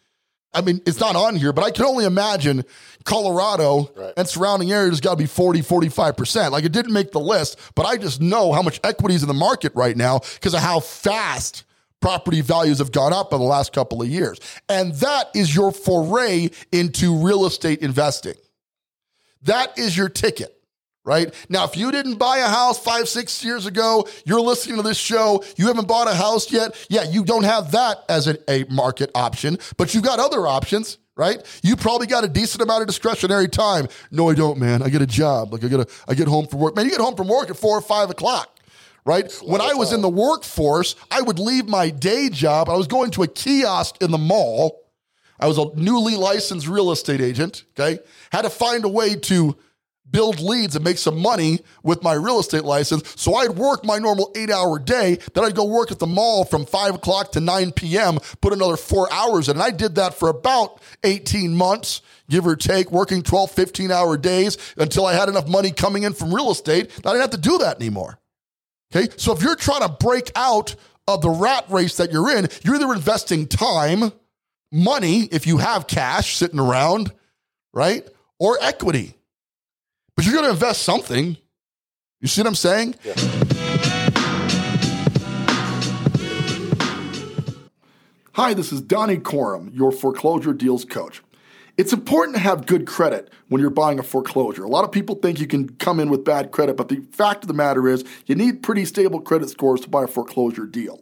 I 0.54 0.62
mean, 0.62 0.82
it's 0.86 1.00
not 1.00 1.16
on 1.16 1.36
here, 1.36 1.52
but 1.54 1.64
I 1.64 1.72
can 1.72 1.86
only 1.86 2.06
imagine 2.06 2.64
Colorado 3.06 3.90
Right. 3.96 4.14
and 4.18 4.28
surrounding 4.28 4.72
areas 4.72 5.02
got 5.02 5.12
to 5.12 5.18
be 5.18 5.26
40, 5.26 5.62
45%. 5.62 6.52
Like 6.52 6.64
it 6.64 6.72
didn't 6.72 6.94
make 6.94 7.12
the 7.12 7.20
list, 7.20 7.60
but 7.76 7.86
I 7.86 7.98
just 7.98 8.22
know 8.22 8.52
how 8.54 8.62
much 8.62 8.80
equity 8.84 9.16
is 9.16 9.24
in 9.24 9.28
the 9.28 9.34
market 9.34 9.72
right 9.76 9.98
now 9.98 10.20
because 10.36 10.54
of 10.54 10.60
how 10.62 10.80
fast 10.80 11.64
property 12.02 12.42
values 12.42 12.80
have 12.80 12.92
gone 12.92 13.14
up 13.14 13.32
in 13.34 13.40
the 13.40 13.46
last 13.46 13.74
couple 13.74 14.02
of 14.02 14.08
years. 14.10 14.40
And 14.70 14.94
that 14.96 15.30
is 15.34 15.56
your 15.56 15.72
foray 15.72 16.50
into 16.72 17.16
real 17.16 17.46
estate 17.46 17.82
investing. 17.82 18.36
That 19.44 19.78
is 19.78 19.96
your 19.98 20.10
ticket 20.10 20.56
right? 21.04 21.34
Now, 21.50 21.66
if 21.66 21.76
you 21.76 21.92
didn't 21.92 22.16
buy 22.16 22.40
a 22.40 22.48
house 22.48 22.80
five, 22.80 23.10
six 23.10 23.44
years 23.44 23.66
ago, 23.66 24.08
you're 24.26 24.42
listening 24.42 24.78
to 24.78 24.84
this 24.84 24.98
show, 24.98 25.44
you 25.58 25.68
haven't 25.68 25.88
bought 25.88 26.08
a 26.08 26.16
house 26.16 26.52
yet, 26.52 26.76
yeah, 26.90 27.04
you 27.04 27.24
don't 27.26 27.44
have 27.44 27.72
that 27.72 28.04
as 28.10 28.28
a, 28.28 28.38
a 28.50 28.66
market 28.70 29.12
option, 29.16 29.58
but 29.78 29.94
you've 29.94 30.04
got 30.04 30.20
other 30.20 30.48
options. 30.48 30.98
Right? 31.16 31.44
You 31.62 31.76
probably 31.76 32.08
got 32.08 32.24
a 32.24 32.28
decent 32.28 32.64
amount 32.64 32.82
of 32.82 32.88
discretionary 32.88 33.48
time. 33.48 33.88
No, 34.10 34.32
I 34.32 34.34
don't, 34.34 34.58
man. 34.58 34.82
I 34.82 34.90
get 34.90 35.04
a 35.04 35.06
job. 35.06 35.54
Like 35.54 35.64
I 35.64 35.68
get 35.68 35.82
a, 35.82 35.88
I 36.08 36.16
get 36.16 36.28
home 36.28 36.48
from 36.48 36.60
work. 36.60 36.76
Man, 36.76 36.86
you 36.86 36.92
get 36.92 37.02
home 37.02 37.16
from 37.16 37.28
work 37.28 37.52
at 37.52 37.56
four 37.56 37.78
or 37.78 37.82
five 37.82 38.10
o'clock 38.10 38.50
right? 39.06 39.32
When 39.44 39.62
I 39.62 39.74
was 39.74 39.94
in 39.94 40.02
the 40.02 40.10
workforce, 40.10 40.96
I 41.12 41.22
would 41.22 41.40
leave 41.40 41.68
my 41.68 41.90
day 41.90 42.30
job. 42.30 42.70
I 42.70 42.76
was 42.76 42.88
going 42.88 43.12
to 43.12 43.24
a 43.24 43.28
kiosk 43.28 44.02
in 44.02 44.12
the 44.12 44.18
mall. 44.18 44.82
I 45.40 45.48
was 45.48 45.58
a 45.58 45.66
newly 45.76 46.16
licensed 46.16 46.68
real 46.68 46.92
estate 46.92 47.20
agent, 47.20 47.66
okay? 47.78 48.02
Had 48.32 48.44
to 48.44 48.50
find 48.50 48.86
a 48.86 48.90
way 48.90 49.16
to 49.16 49.58
build 50.10 50.40
leads 50.40 50.76
and 50.76 50.86
make 50.86 50.98
some 50.98 51.20
money 51.20 51.60
with 51.82 52.04
my 52.04 52.14
real 52.14 52.40
estate 52.40 52.64
license. 52.64 53.14
So 53.20 53.36
I'd 53.36 53.52
work 53.52 53.84
my 53.84 53.98
normal 53.98 54.32
eight 54.36 54.52
hour 54.52 54.80
day. 54.80 55.18
Then 55.34 55.44
I'd 55.44 55.56
go 55.56 55.66
work 55.66 55.92
at 55.92 56.00
the 56.00 56.08
mall 56.08 56.46
from 56.46 56.66
five 56.66 56.96
o'clock 56.96 57.32
to 57.34 57.40
9 57.40 57.72
p.m., 57.72 58.20
put 58.40 58.54
another 58.54 58.78
four 58.78 59.12
hours 59.12 59.50
in. 59.50 59.56
And 59.56 59.64
I 59.64 59.72
did 59.72 59.96
that 59.96 60.14
for 60.14 60.30
about 60.30 60.82
18 61.04 61.56
months, 61.56 62.02
give 62.30 62.46
or 62.46 62.56
take, 62.56 62.92
working 62.92 63.24
12, 63.24 63.52
15 63.52 63.92
hour 63.92 64.18
days 64.18 64.58
until 64.78 65.06
I 65.06 65.14
had 65.14 65.30
enough 65.30 65.48
money 65.48 65.72
coming 65.72 66.04
in 66.04 66.14
from 66.14 66.34
real 66.34 66.52
estate 66.52 66.90
that 66.90 67.08
I 67.08 67.12
didn't 67.14 67.22
have 67.22 67.42
to 67.42 67.50
do 67.50 67.58
that 67.60 67.78
anymore. 67.78 68.20
Okay. 68.96 69.12
So 69.18 69.34
if 69.34 69.42
you're 69.42 69.56
trying 69.56 69.82
to 69.82 69.90
break 69.90 70.32
out 70.36 70.76
of 71.08 71.22
the 71.22 71.30
rat 71.30 71.66
race 71.70 71.98
that 71.98 72.12
you're 72.12 72.30
in, 72.38 72.48
you're 72.64 72.76
either 72.76 72.94
investing 72.94 73.48
time, 73.48 74.12
money, 74.72 75.24
if 75.32 75.48
you 75.48 75.58
have 75.58 75.88
cash 75.88 76.38
sitting 76.38 76.60
around, 76.60 77.12
right? 77.74 78.08
Or 78.40 78.58
equity. 78.62 79.16
But 80.15 80.25
you're 80.25 80.34
going 80.34 80.46
to 80.46 80.51
invest 80.51 80.84
something. 80.84 81.38
You 82.22 82.27
see 82.27 82.41
what 82.41 82.48
I'm 82.48 82.55
saying? 82.55 82.96
Yeah. 83.03 83.13
Hi, 88.34 88.53
this 88.53 88.72
is 88.72 88.82
Donnie 88.82 89.17
Corum, 89.17 89.75
your 89.75 89.91
foreclosure 89.91 90.53
deals 90.53 90.86
coach. 90.86 91.22
It's 91.77 91.93
important 91.93 92.36
to 92.36 92.41
have 92.41 92.65
good 92.65 92.86
credit 92.86 93.32
when 93.48 93.62
you're 93.62 93.72
buying 93.72 94.00
a 94.00 94.03
foreclosure. 94.03 94.63
A 94.63 94.67
lot 94.67 94.84
of 94.84 94.91
people 94.91 95.15
think 95.15 95.39
you 95.39 95.48
can 95.48 95.70
come 95.75 96.00
in 96.00 96.10
with 96.10 96.24
bad 96.24 96.51
credit, 96.51 96.77
but 96.77 96.89
the 96.89 97.03
fact 97.12 97.43
of 97.43 97.48
the 97.48 97.53
matter 97.53 97.88
is 97.88 98.03
you 98.25 98.36
need 98.36 98.62
pretty 98.62 98.86
stable 98.86 99.20
credit 99.20 99.50
scores 99.50 99.82
to 99.82 99.89
buy 99.89 100.03
a 100.03 100.08
foreclosure 100.08 100.65
deal. 100.65 101.01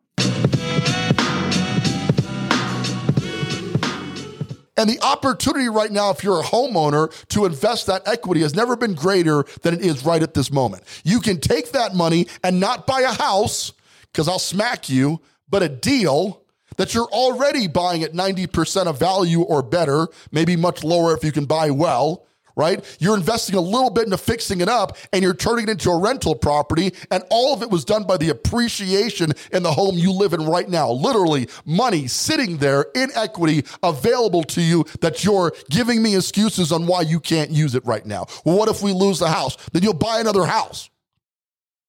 And 4.79 4.91
the 4.91 4.99
opportunity 5.03 5.69
right 5.69 5.91
now, 5.91 6.11
if 6.11 6.23
you're 6.23 6.41
a 6.41 6.45
homeowner, 6.45 7.11
to 7.29 7.47
invest 7.47 7.87
that 7.87 8.07
equity 8.07 8.43
has 8.43 8.55
never 8.55 8.77
been 8.77 8.95
greater 8.95 9.45
than 9.63 9.75
it 9.75 9.81
is 9.81 10.05
right 10.05 10.23
at 10.23 10.35
this 10.35 10.53
moment. 10.53 10.83
You 11.03 11.21
can 11.21 11.41
take 11.41 11.73
that 11.73 11.95
money 11.95 12.27
and 12.45 12.61
not 12.61 12.87
buy 12.87 13.01
a 13.01 13.13
house, 13.13 13.73
because 14.13 14.29
I'll 14.29 14.39
smack 14.39 14.91
you, 14.91 15.21
but 15.49 15.63
a 15.63 15.69
deal 15.69 16.43
that 16.77 16.93
you're 16.93 17.07
already 17.07 17.69
buying 17.69 18.03
at 18.03 18.13
90% 18.13 18.87
of 18.87 18.99
value 18.99 19.41
or 19.41 19.63
better, 19.63 20.09
maybe 20.31 20.57
much 20.57 20.85
lower 20.85 21.17
if 21.17 21.25
you 21.25 21.33
can 21.33 21.47
buy 21.47 21.71
well 21.71 22.27
right? 22.57 22.83
You're 22.99 23.17
investing 23.17 23.55
a 23.55 23.61
little 23.61 23.91
bit 23.91 24.05
into 24.05 24.17
fixing 24.17 24.61
it 24.61 24.69
up 24.69 24.97
and 25.13 25.23
you're 25.23 25.35
turning 25.35 25.69
it 25.69 25.73
into 25.73 25.91
a 25.91 26.01
rental 26.01 26.35
property. 26.35 26.93
And 27.11 27.23
all 27.31 27.53
of 27.53 27.63
it 27.63 27.71
was 27.71 27.85
done 27.85 28.05
by 28.05 28.17
the 28.17 28.31
appreciation 28.31 29.33
in 29.53 29.63
the 29.63 29.73
home 29.73 29.97
you 29.97 30.11
live 30.11 30.33
in 30.33 30.45
right 30.47 30.69
now. 30.69 30.91
Literally, 30.91 31.49
money 31.67 32.07
sitting 32.07 32.57
there 32.57 32.87
in 32.95 33.11
equity 33.15 33.65
available 33.83 34.43
to 34.45 34.63
you 34.63 34.85
that 35.01 35.23
you're 35.23 35.53
giving 35.71 36.03
me 36.03 36.17
excuses 36.17 36.73
on 36.73 36.87
why 36.87 37.03
you 37.03 37.21
can't 37.21 37.51
use 37.51 37.75
it 37.75 37.85
right 37.85 38.07
now. 38.07 38.27
Well, 38.45 38.57
what 38.57 38.69
if 38.69 38.83
we 38.83 38.93
lose 38.93 39.19
the 39.19 39.29
house? 39.29 39.57
Then 39.73 39.83
you'll 39.83 39.95
buy 39.95 40.21
another 40.21 40.47
house, 40.47 40.89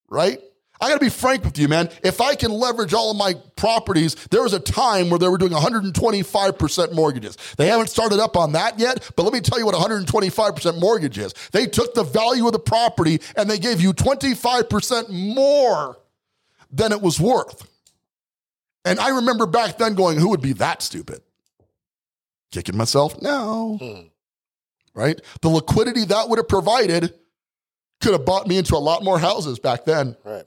right? 0.08 0.38
I 0.80 0.88
got 0.88 0.94
to 0.94 1.04
be 1.04 1.10
frank 1.10 1.44
with 1.44 1.58
you, 1.58 1.66
man. 1.66 1.90
If 2.04 2.20
I 2.20 2.36
can 2.36 2.52
leverage 2.52 2.94
all 2.94 3.10
of 3.10 3.16
my 3.16 3.34
properties, 3.56 4.14
there 4.30 4.42
was 4.42 4.52
a 4.52 4.60
time 4.60 5.10
where 5.10 5.18
they 5.18 5.26
were 5.26 5.38
doing 5.38 5.52
125% 5.52 6.92
mortgages. 6.92 7.36
They 7.56 7.66
haven't 7.66 7.88
started 7.88 8.20
up 8.20 8.36
on 8.36 8.52
that 8.52 8.78
yet, 8.78 9.10
but 9.16 9.24
let 9.24 9.32
me 9.32 9.40
tell 9.40 9.58
you 9.58 9.66
what 9.66 9.74
125% 9.74 10.80
mortgage 10.80 11.18
is. 11.18 11.34
They 11.50 11.66
took 11.66 11.94
the 11.94 12.04
value 12.04 12.46
of 12.46 12.52
the 12.52 12.60
property 12.60 13.20
and 13.36 13.50
they 13.50 13.58
gave 13.58 13.80
you 13.80 13.92
25% 13.92 15.08
more 15.10 15.98
than 16.70 16.92
it 16.92 17.02
was 17.02 17.18
worth. 17.18 17.68
And 18.84 19.00
I 19.00 19.08
remember 19.08 19.46
back 19.46 19.78
then 19.78 19.94
going, 19.94 20.18
who 20.18 20.28
would 20.30 20.42
be 20.42 20.52
that 20.54 20.82
stupid? 20.82 21.22
Kicking 22.52 22.76
myself? 22.76 23.20
No. 23.20 23.78
Hmm. 23.80 24.00
Right? 24.94 25.20
The 25.42 25.48
liquidity 25.48 26.04
that 26.04 26.28
would 26.28 26.38
have 26.38 26.48
provided 26.48 27.14
could 28.00 28.12
have 28.12 28.24
bought 28.24 28.46
me 28.46 28.58
into 28.58 28.76
a 28.76 28.78
lot 28.78 29.02
more 29.02 29.18
houses 29.18 29.58
back 29.58 29.84
then. 29.84 30.16
Right 30.24 30.44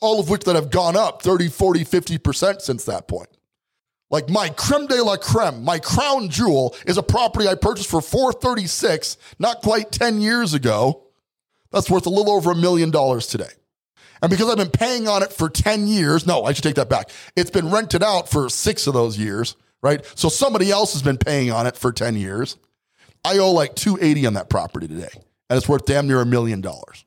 all 0.00 0.20
of 0.20 0.30
which 0.30 0.44
that 0.44 0.56
have 0.56 0.70
gone 0.70 0.96
up 0.96 1.22
30, 1.22 1.48
40, 1.48 1.84
50% 1.84 2.60
since 2.60 2.84
that 2.84 3.08
point. 3.08 3.28
Like 4.10 4.30
my 4.30 4.48
creme 4.50 4.86
de 4.86 5.02
la 5.02 5.16
creme, 5.16 5.62
my 5.64 5.78
crown 5.78 6.30
jewel 6.30 6.74
is 6.86 6.96
a 6.96 7.02
property 7.02 7.46
I 7.46 7.54
purchased 7.54 7.90
for 7.90 8.00
436 8.00 9.18
not 9.38 9.60
quite 9.60 9.92
10 9.92 10.20
years 10.20 10.54
ago. 10.54 11.02
That's 11.72 11.90
worth 11.90 12.06
a 12.06 12.10
little 12.10 12.32
over 12.32 12.52
a 12.52 12.56
million 12.56 12.90
dollars 12.90 13.26
today. 13.26 13.50
And 14.22 14.30
because 14.30 14.48
I've 14.48 14.56
been 14.56 14.70
paying 14.70 15.06
on 15.06 15.22
it 15.22 15.32
for 15.32 15.48
10 15.48 15.86
years, 15.86 16.26
no, 16.26 16.44
I 16.44 16.52
should 16.52 16.64
take 16.64 16.76
that 16.76 16.88
back. 16.88 17.10
It's 17.36 17.50
been 17.50 17.70
rented 17.70 18.02
out 18.02 18.28
for 18.28 18.48
six 18.48 18.86
of 18.86 18.94
those 18.94 19.18
years, 19.18 19.56
right? 19.82 20.04
So 20.14 20.28
somebody 20.28 20.70
else 20.70 20.94
has 20.94 21.02
been 21.02 21.18
paying 21.18 21.52
on 21.52 21.66
it 21.66 21.76
for 21.76 21.92
10 21.92 22.16
years. 22.16 22.56
I 23.24 23.38
owe 23.38 23.52
like 23.52 23.74
280 23.74 24.26
on 24.26 24.34
that 24.34 24.48
property 24.48 24.88
today, 24.88 25.10
and 25.50 25.56
it's 25.56 25.68
worth 25.68 25.84
damn 25.84 26.08
near 26.08 26.20
a 26.20 26.26
million 26.26 26.60
dollars. 26.60 27.04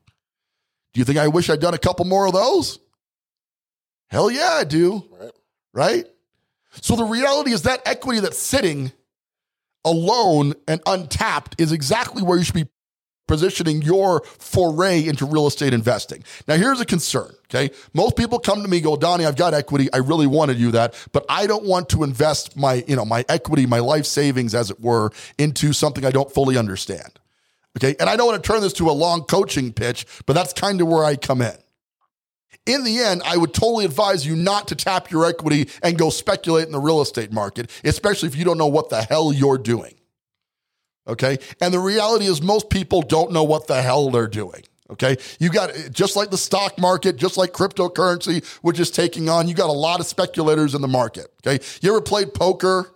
Do 0.94 1.00
you 1.00 1.06
think 1.06 1.18
I 1.18 1.30
wish 1.30 1.50
I'd 1.50 1.62
done 1.62 1.74
a 1.74 1.80
couple 1.80 2.06
more 2.06 2.28
of 2.28 2.34
those? 2.34 2.80
Hell 4.12 4.30
yeah, 4.30 4.52
I 4.52 4.66
do. 4.66 5.06
Right. 5.20 5.32
Right? 5.74 6.06
So 6.82 6.96
the 6.96 7.06
reality 7.06 7.52
is 7.52 7.64
that 7.64 7.82
equity 7.86 8.20
that's 8.20 8.38
sitting 8.38 8.92
alone 9.86 10.54
and 10.68 10.82
untapped 10.86 11.60
is 11.60 11.72
exactly 11.72 12.22
where 12.22 12.38
you 12.38 12.44
should 12.44 12.56
be 12.56 12.68
positioning 13.28 13.82
your 13.82 14.22
foray 14.26 15.08
into 15.08 15.26
real 15.26 15.48
estate 15.48 15.74
investing. 15.74 16.22
Now, 16.50 16.58
here's 16.58 16.82
a 16.82 16.86
concern. 16.86 17.34
Okay. 17.46 17.74
Most 17.94 18.18
people 18.18 18.40
come 18.40 18.62
to 18.62 18.68
me, 18.68 18.82
go, 18.82 18.98
Donnie, 18.98 19.26
I've 19.26 19.38
got 19.38 19.54
equity. 19.54 19.88
I 19.94 19.98
really 19.98 20.28
want 20.28 20.52
to 20.52 20.58
do 20.58 20.72
that, 20.72 20.94
but 21.14 21.26
I 21.30 21.48
don't 21.48 21.64
want 21.64 21.88
to 21.90 22.04
invest 22.04 22.58
my, 22.58 22.84
you 22.88 22.98
know, 22.98 23.06
my 23.06 23.24
equity, 23.30 23.66
my 23.66 23.80
life 23.80 24.06
savings, 24.06 24.54
as 24.54 24.70
it 24.70 24.82
were, 24.82 25.12
into 25.38 25.72
something 25.72 26.06
I 26.06 26.12
don't 26.12 26.32
fully 26.32 26.58
understand. 26.58 27.20
Okay. 27.78 27.96
And 27.98 28.10
I 28.10 28.18
don't 28.18 28.28
want 28.28 28.44
to 28.44 28.46
turn 28.46 28.60
this 28.60 28.74
to 28.74 28.90
a 28.90 28.92
long 28.92 29.24
coaching 29.24 29.72
pitch, 29.72 30.06
but 30.26 30.34
that's 30.34 30.52
kind 30.52 30.82
of 30.82 30.88
where 30.90 31.06
I 31.06 31.16
come 31.16 31.42
in. 31.42 31.56
In 32.66 32.84
the 32.84 33.00
end, 33.00 33.22
I 33.26 33.38
would 33.38 33.54
totally 33.54 33.86
advise 33.86 34.26
you 34.26 34.36
not 34.36 34.68
to 34.68 34.76
tap 34.76 35.10
your 35.10 35.26
equity 35.26 35.70
and 35.82 35.98
go 35.98 36.10
speculate 36.10 36.66
in 36.66 36.72
the 36.72 36.80
real 36.80 37.02
estate 37.02 37.32
market, 37.32 37.72
especially 37.84 38.30
if 38.30 38.36
you 38.36 38.46
don't 38.46 38.58
know 38.58 38.68
what 38.68 38.90
the 38.90 39.02
hell 39.02 39.34
you're 39.34 39.58
doing. 39.58 39.96
Okay. 41.08 41.40
And 41.60 41.74
the 41.74 41.80
reality 41.80 42.26
is, 42.26 42.42
most 42.42 42.70
people 42.70 43.02
don't 43.02 43.32
know 43.32 43.44
what 43.44 43.68
the 43.68 43.82
hell 43.82 44.12
they're 44.12 44.28
doing. 44.28 44.62
Okay. 44.92 45.18
You 45.40 45.50
got 45.50 45.72
just 45.92 46.16
like 46.16 46.30
the 46.30 46.38
stock 46.38 46.78
market, 46.78 47.16
just 47.16 47.38
like 47.38 47.52
cryptocurrency, 47.52 48.46
which 48.62 48.80
is 48.80 48.92
taking 48.92 49.28
on, 49.28 49.48
you 49.48 49.56
got 49.56 49.70
a 49.70 49.74
lot 49.74 50.00
of 50.00 50.06
speculators 50.06 50.76
in 50.76 50.82
the 50.82 50.88
market. 50.88 51.28
Okay. 51.46 51.64
You 51.82 51.92
ever 51.92 52.02
played 52.02 52.34
poker 52.34 52.94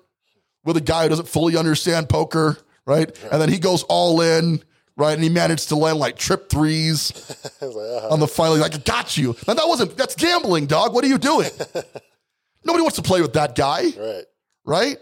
with 0.64 0.78
a 0.78 0.82
guy 0.82 1.04
who 1.04 1.10
doesn't 1.10 1.28
fully 1.28 1.58
understand 1.58 2.10
poker? 2.10 2.58
right? 2.86 3.08
right? 3.08 3.32
And 3.32 3.42
then 3.42 3.50
he 3.50 3.60
goes 3.60 3.84
all 3.84 4.22
in, 4.22 4.64
right? 4.98 5.14
And 5.14 5.24
he 5.24 5.30
managed 5.30 5.70
to 5.70 5.76
land 5.76 6.00
like 6.00 6.18
trip 6.18 6.50
threes 6.50 7.12
like, 7.62 7.72
uh-huh. 7.72 8.10
on 8.10 8.20
the 8.20 8.28
final. 8.28 8.58
Like, 8.58 8.76
I 8.76 8.78
got 8.80 9.18
you. 9.18 9.36
And 9.48 9.58
that 9.58 9.68
wasn't, 9.68 9.98
that's 9.98 10.16
gambling, 10.16 10.66
dog. 10.68 10.94
What 10.94 11.04
are 11.04 11.08
you 11.08 11.18
doing? 11.18 11.50
Nobody 12.64 12.82
wants 12.82 12.96
to 12.96 13.04
play 13.04 13.22
with 13.22 13.34
that 13.34 13.56
guy. 13.56 13.84
Right. 13.98 14.24
Right? 14.66 14.98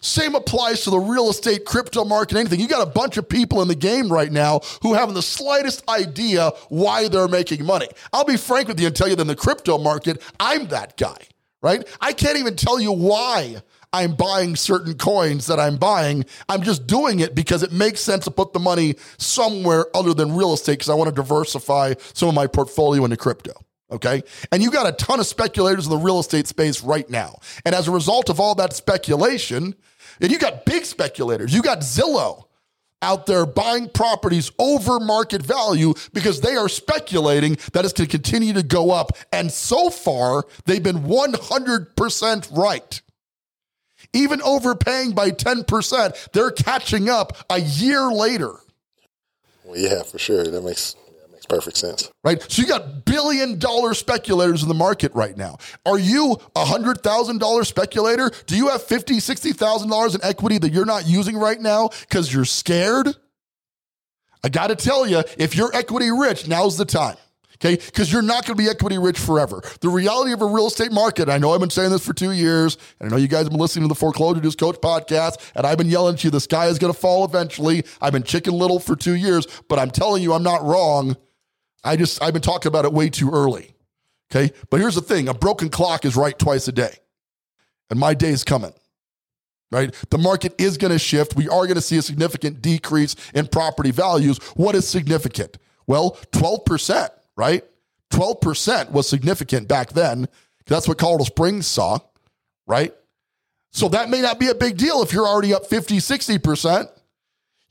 Same 0.00 0.34
applies 0.34 0.84
to 0.84 0.90
the 0.90 0.98
real 0.98 1.28
estate, 1.28 1.64
crypto 1.64 2.04
market, 2.04 2.36
anything. 2.36 2.60
You 2.60 2.68
got 2.68 2.86
a 2.86 2.90
bunch 2.90 3.16
of 3.16 3.28
people 3.28 3.62
in 3.62 3.68
the 3.68 3.74
game 3.74 4.12
right 4.12 4.30
now 4.30 4.60
who 4.82 4.94
haven't 4.94 5.14
the 5.14 5.22
slightest 5.22 5.88
idea 5.88 6.52
why 6.68 7.08
they're 7.08 7.28
making 7.28 7.64
money. 7.64 7.88
I'll 8.12 8.24
be 8.24 8.36
frank 8.36 8.68
with 8.68 8.78
you 8.78 8.86
and 8.86 8.94
tell 8.94 9.08
you 9.08 9.16
that 9.16 9.22
in 9.22 9.26
the 9.26 9.36
crypto 9.36 9.78
market, 9.78 10.22
I'm 10.38 10.68
that 10.68 10.96
guy, 10.96 11.16
right? 11.62 11.86
I 12.00 12.12
can't 12.12 12.38
even 12.38 12.54
tell 12.54 12.78
you 12.78 12.92
why 12.92 13.62
I'm 13.92 14.14
buying 14.14 14.56
certain 14.56 14.94
coins 14.94 15.46
that 15.46 15.58
I'm 15.58 15.76
buying. 15.76 16.24
I'm 16.48 16.62
just 16.62 16.86
doing 16.86 17.20
it 17.20 17.34
because 17.34 17.62
it 17.62 17.72
makes 17.72 18.00
sense 18.00 18.24
to 18.24 18.30
put 18.30 18.52
the 18.52 18.58
money 18.58 18.96
somewhere 19.16 19.86
other 19.94 20.12
than 20.14 20.36
real 20.36 20.52
estate 20.52 20.74
because 20.74 20.90
I 20.90 20.94
want 20.94 21.08
to 21.08 21.14
diversify 21.14 21.94
some 22.12 22.28
of 22.28 22.34
my 22.34 22.46
portfolio 22.46 23.04
into 23.04 23.16
crypto. 23.16 23.52
Okay. 23.90 24.22
And 24.52 24.62
you 24.62 24.70
got 24.70 24.86
a 24.86 24.92
ton 24.92 25.18
of 25.18 25.26
speculators 25.26 25.86
in 25.86 25.90
the 25.90 25.98
real 25.98 26.18
estate 26.20 26.46
space 26.46 26.82
right 26.82 27.08
now. 27.08 27.38
And 27.64 27.74
as 27.74 27.88
a 27.88 27.90
result 27.90 28.28
of 28.28 28.38
all 28.38 28.54
that 28.56 28.74
speculation, 28.74 29.74
and 30.20 30.30
you 30.30 30.38
got 30.38 30.66
big 30.66 30.84
speculators, 30.84 31.54
you 31.54 31.62
got 31.62 31.80
Zillow 31.80 32.44
out 33.00 33.26
there 33.26 33.46
buying 33.46 33.88
properties 33.88 34.50
over 34.58 34.98
market 35.00 35.40
value 35.40 35.94
because 36.12 36.40
they 36.40 36.56
are 36.56 36.68
speculating 36.68 37.56
that 37.72 37.84
it's 37.84 37.94
going 37.94 38.08
to 38.08 38.10
continue 38.10 38.52
to 38.52 38.62
go 38.62 38.90
up. 38.90 39.12
And 39.32 39.50
so 39.50 39.88
far, 39.88 40.44
they've 40.66 40.82
been 40.82 41.04
100% 41.04 42.56
right. 42.56 43.02
Even 44.12 44.40
overpaying 44.42 45.12
by 45.12 45.30
10%, 45.30 46.30
they're 46.32 46.50
catching 46.50 47.08
up 47.08 47.36
a 47.50 47.60
year 47.60 48.10
later. 48.10 48.54
Well, 49.64 49.76
yeah, 49.78 50.02
for 50.02 50.18
sure. 50.18 50.44
That 50.44 50.62
makes 50.64 50.94
that 51.20 51.30
makes 51.30 51.44
perfect 51.44 51.76
sense. 51.76 52.10
right? 52.24 52.40
So 52.50 52.62
you 52.62 52.68
got 52.68 53.04
billion 53.04 53.58
dollar 53.58 53.92
speculators 53.92 54.62
in 54.62 54.68
the 54.68 54.74
market 54.74 55.12
right 55.14 55.36
now. 55.36 55.58
Are 55.84 55.98
you 55.98 56.38
a 56.56 56.64
hundred 56.64 57.02
thousand 57.02 57.38
dollar 57.38 57.64
speculator? 57.64 58.30
Do 58.46 58.56
you 58.56 58.68
have 58.68 58.82
fifty, 58.82 59.20
sixty 59.20 59.52
thousand 59.52 59.90
dollars 59.90 60.14
in 60.14 60.24
equity 60.24 60.56
that 60.58 60.72
you're 60.72 60.86
not 60.86 61.06
using 61.06 61.36
right 61.36 61.60
now 61.60 61.90
because 62.00 62.32
you're 62.32 62.46
scared? 62.46 63.14
I 64.42 64.48
got 64.48 64.68
to 64.68 64.76
tell 64.76 65.06
you, 65.06 65.22
if 65.36 65.54
you're 65.54 65.70
equity 65.74 66.10
rich, 66.10 66.48
now's 66.48 66.78
the 66.78 66.84
time. 66.86 67.16
Okay, 67.60 67.74
because 67.74 68.12
you're 68.12 68.22
not 68.22 68.46
going 68.46 68.56
to 68.56 68.62
be 68.62 68.70
equity 68.70 68.98
rich 68.98 69.18
forever. 69.18 69.60
The 69.80 69.88
reality 69.88 70.32
of 70.32 70.42
a 70.42 70.46
real 70.46 70.68
estate 70.68 70.92
market, 70.92 71.28
I 71.28 71.38
know 71.38 71.52
I've 71.52 71.58
been 71.58 71.70
saying 71.70 71.90
this 71.90 72.06
for 72.06 72.12
two 72.12 72.30
years, 72.30 72.78
and 73.00 73.08
I 73.08 73.10
know 73.10 73.20
you 73.20 73.26
guys 73.26 73.42
have 73.42 73.50
been 73.50 73.58
listening 73.58 73.82
to 73.84 73.88
the 73.88 73.98
Foreclosure 73.98 74.40
News 74.40 74.54
Coach 74.54 74.76
podcast, 74.76 75.50
and 75.56 75.66
I've 75.66 75.76
been 75.76 75.88
yelling 75.88 76.14
to 76.16 76.28
you, 76.28 76.30
the 76.30 76.40
sky 76.40 76.68
is 76.68 76.78
going 76.78 76.92
to 76.92 76.98
fall 76.98 77.24
eventually. 77.24 77.84
I've 78.00 78.12
been 78.12 78.22
chicken 78.22 78.54
little 78.54 78.78
for 78.78 78.94
two 78.94 79.14
years, 79.14 79.44
but 79.68 79.80
I'm 79.80 79.90
telling 79.90 80.22
you, 80.22 80.34
I'm 80.34 80.44
not 80.44 80.62
wrong. 80.62 81.16
I 81.82 81.96
just, 81.96 82.22
I've 82.22 82.32
been 82.32 82.42
talking 82.42 82.68
about 82.68 82.84
it 82.84 82.92
way 82.92 83.10
too 83.10 83.30
early. 83.32 83.74
Okay. 84.30 84.52
But 84.70 84.80
here's 84.80 84.94
the 84.94 85.00
thing 85.02 85.28
a 85.28 85.34
broken 85.34 85.68
clock 85.68 86.04
is 86.04 86.16
right 86.16 86.38
twice 86.38 86.68
a 86.68 86.72
day. 86.72 86.94
And 87.90 87.98
my 87.98 88.14
day 88.14 88.30
is 88.30 88.44
coming. 88.44 88.72
Right. 89.70 89.94
The 90.10 90.18
market 90.18 90.54
is 90.58 90.78
going 90.78 90.92
to 90.92 90.98
shift. 90.98 91.36
We 91.36 91.48
are 91.48 91.66
going 91.66 91.74
to 91.74 91.82
see 91.82 91.98
a 91.98 92.02
significant 92.02 92.62
decrease 92.62 93.16
in 93.34 93.48
property 93.48 93.90
values. 93.90 94.38
What 94.56 94.74
is 94.74 94.88
significant? 94.88 95.58
Well, 95.86 96.18
12%, 96.32 97.08
right? 97.38 97.64
12% 98.10 98.90
was 98.90 99.08
significant 99.08 99.68
back 99.68 99.92
then. 99.92 100.28
That's 100.66 100.88
what 100.88 100.98
Colorado 100.98 101.24
Springs 101.24 101.66
saw, 101.66 102.00
right? 102.66 102.94
So 103.72 103.88
that 103.90 104.10
may 104.10 104.20
not 104.20 104.38
be 104.38 104.48
a 104.48 104.54
big 104.54 104.76
deal 104.76 105.02
if 105.02 105.12
you're 105.12 105.26
already 105.26 105.54
up 105.54 105.66
50, 105.66 105.98
60%. 105.98 106.88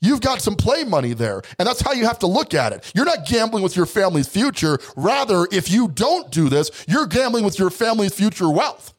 You've 0.00 0.20
got 0.20 0.40
some 0.40 0.54
play 0.54 0.84
money 0.84 1.12
there. 1.12 1.42
And 1.58 1.68
that's 1.68 1.80
how 1.80 1.92
you 1.92 2.06
have 2.06 2.20
to 2.20 2.26
look 2.26 2.54
at 2.54 2.72
it. 2.72 2.90
You're 2.94 3.04
not 3.04 3.26
gambling 3.26 3.62
with 3.62 3.76
your 3.76 3.86
family's 3.86 4.28
future. 4.28 4.78
Rather, 4.96 5.46
if 5.52 5.70
you 5.70 5.88
don't 5.88 6.30
do 6.30 6.48
this, 6.48 6.70
you're 6.88 7.06
gambling 7.06 7.44
with 7.44 7.58
your 7.58 7.70
family's 7.70 8.14
future 8.14 8.48
wealth. 8.48 8.94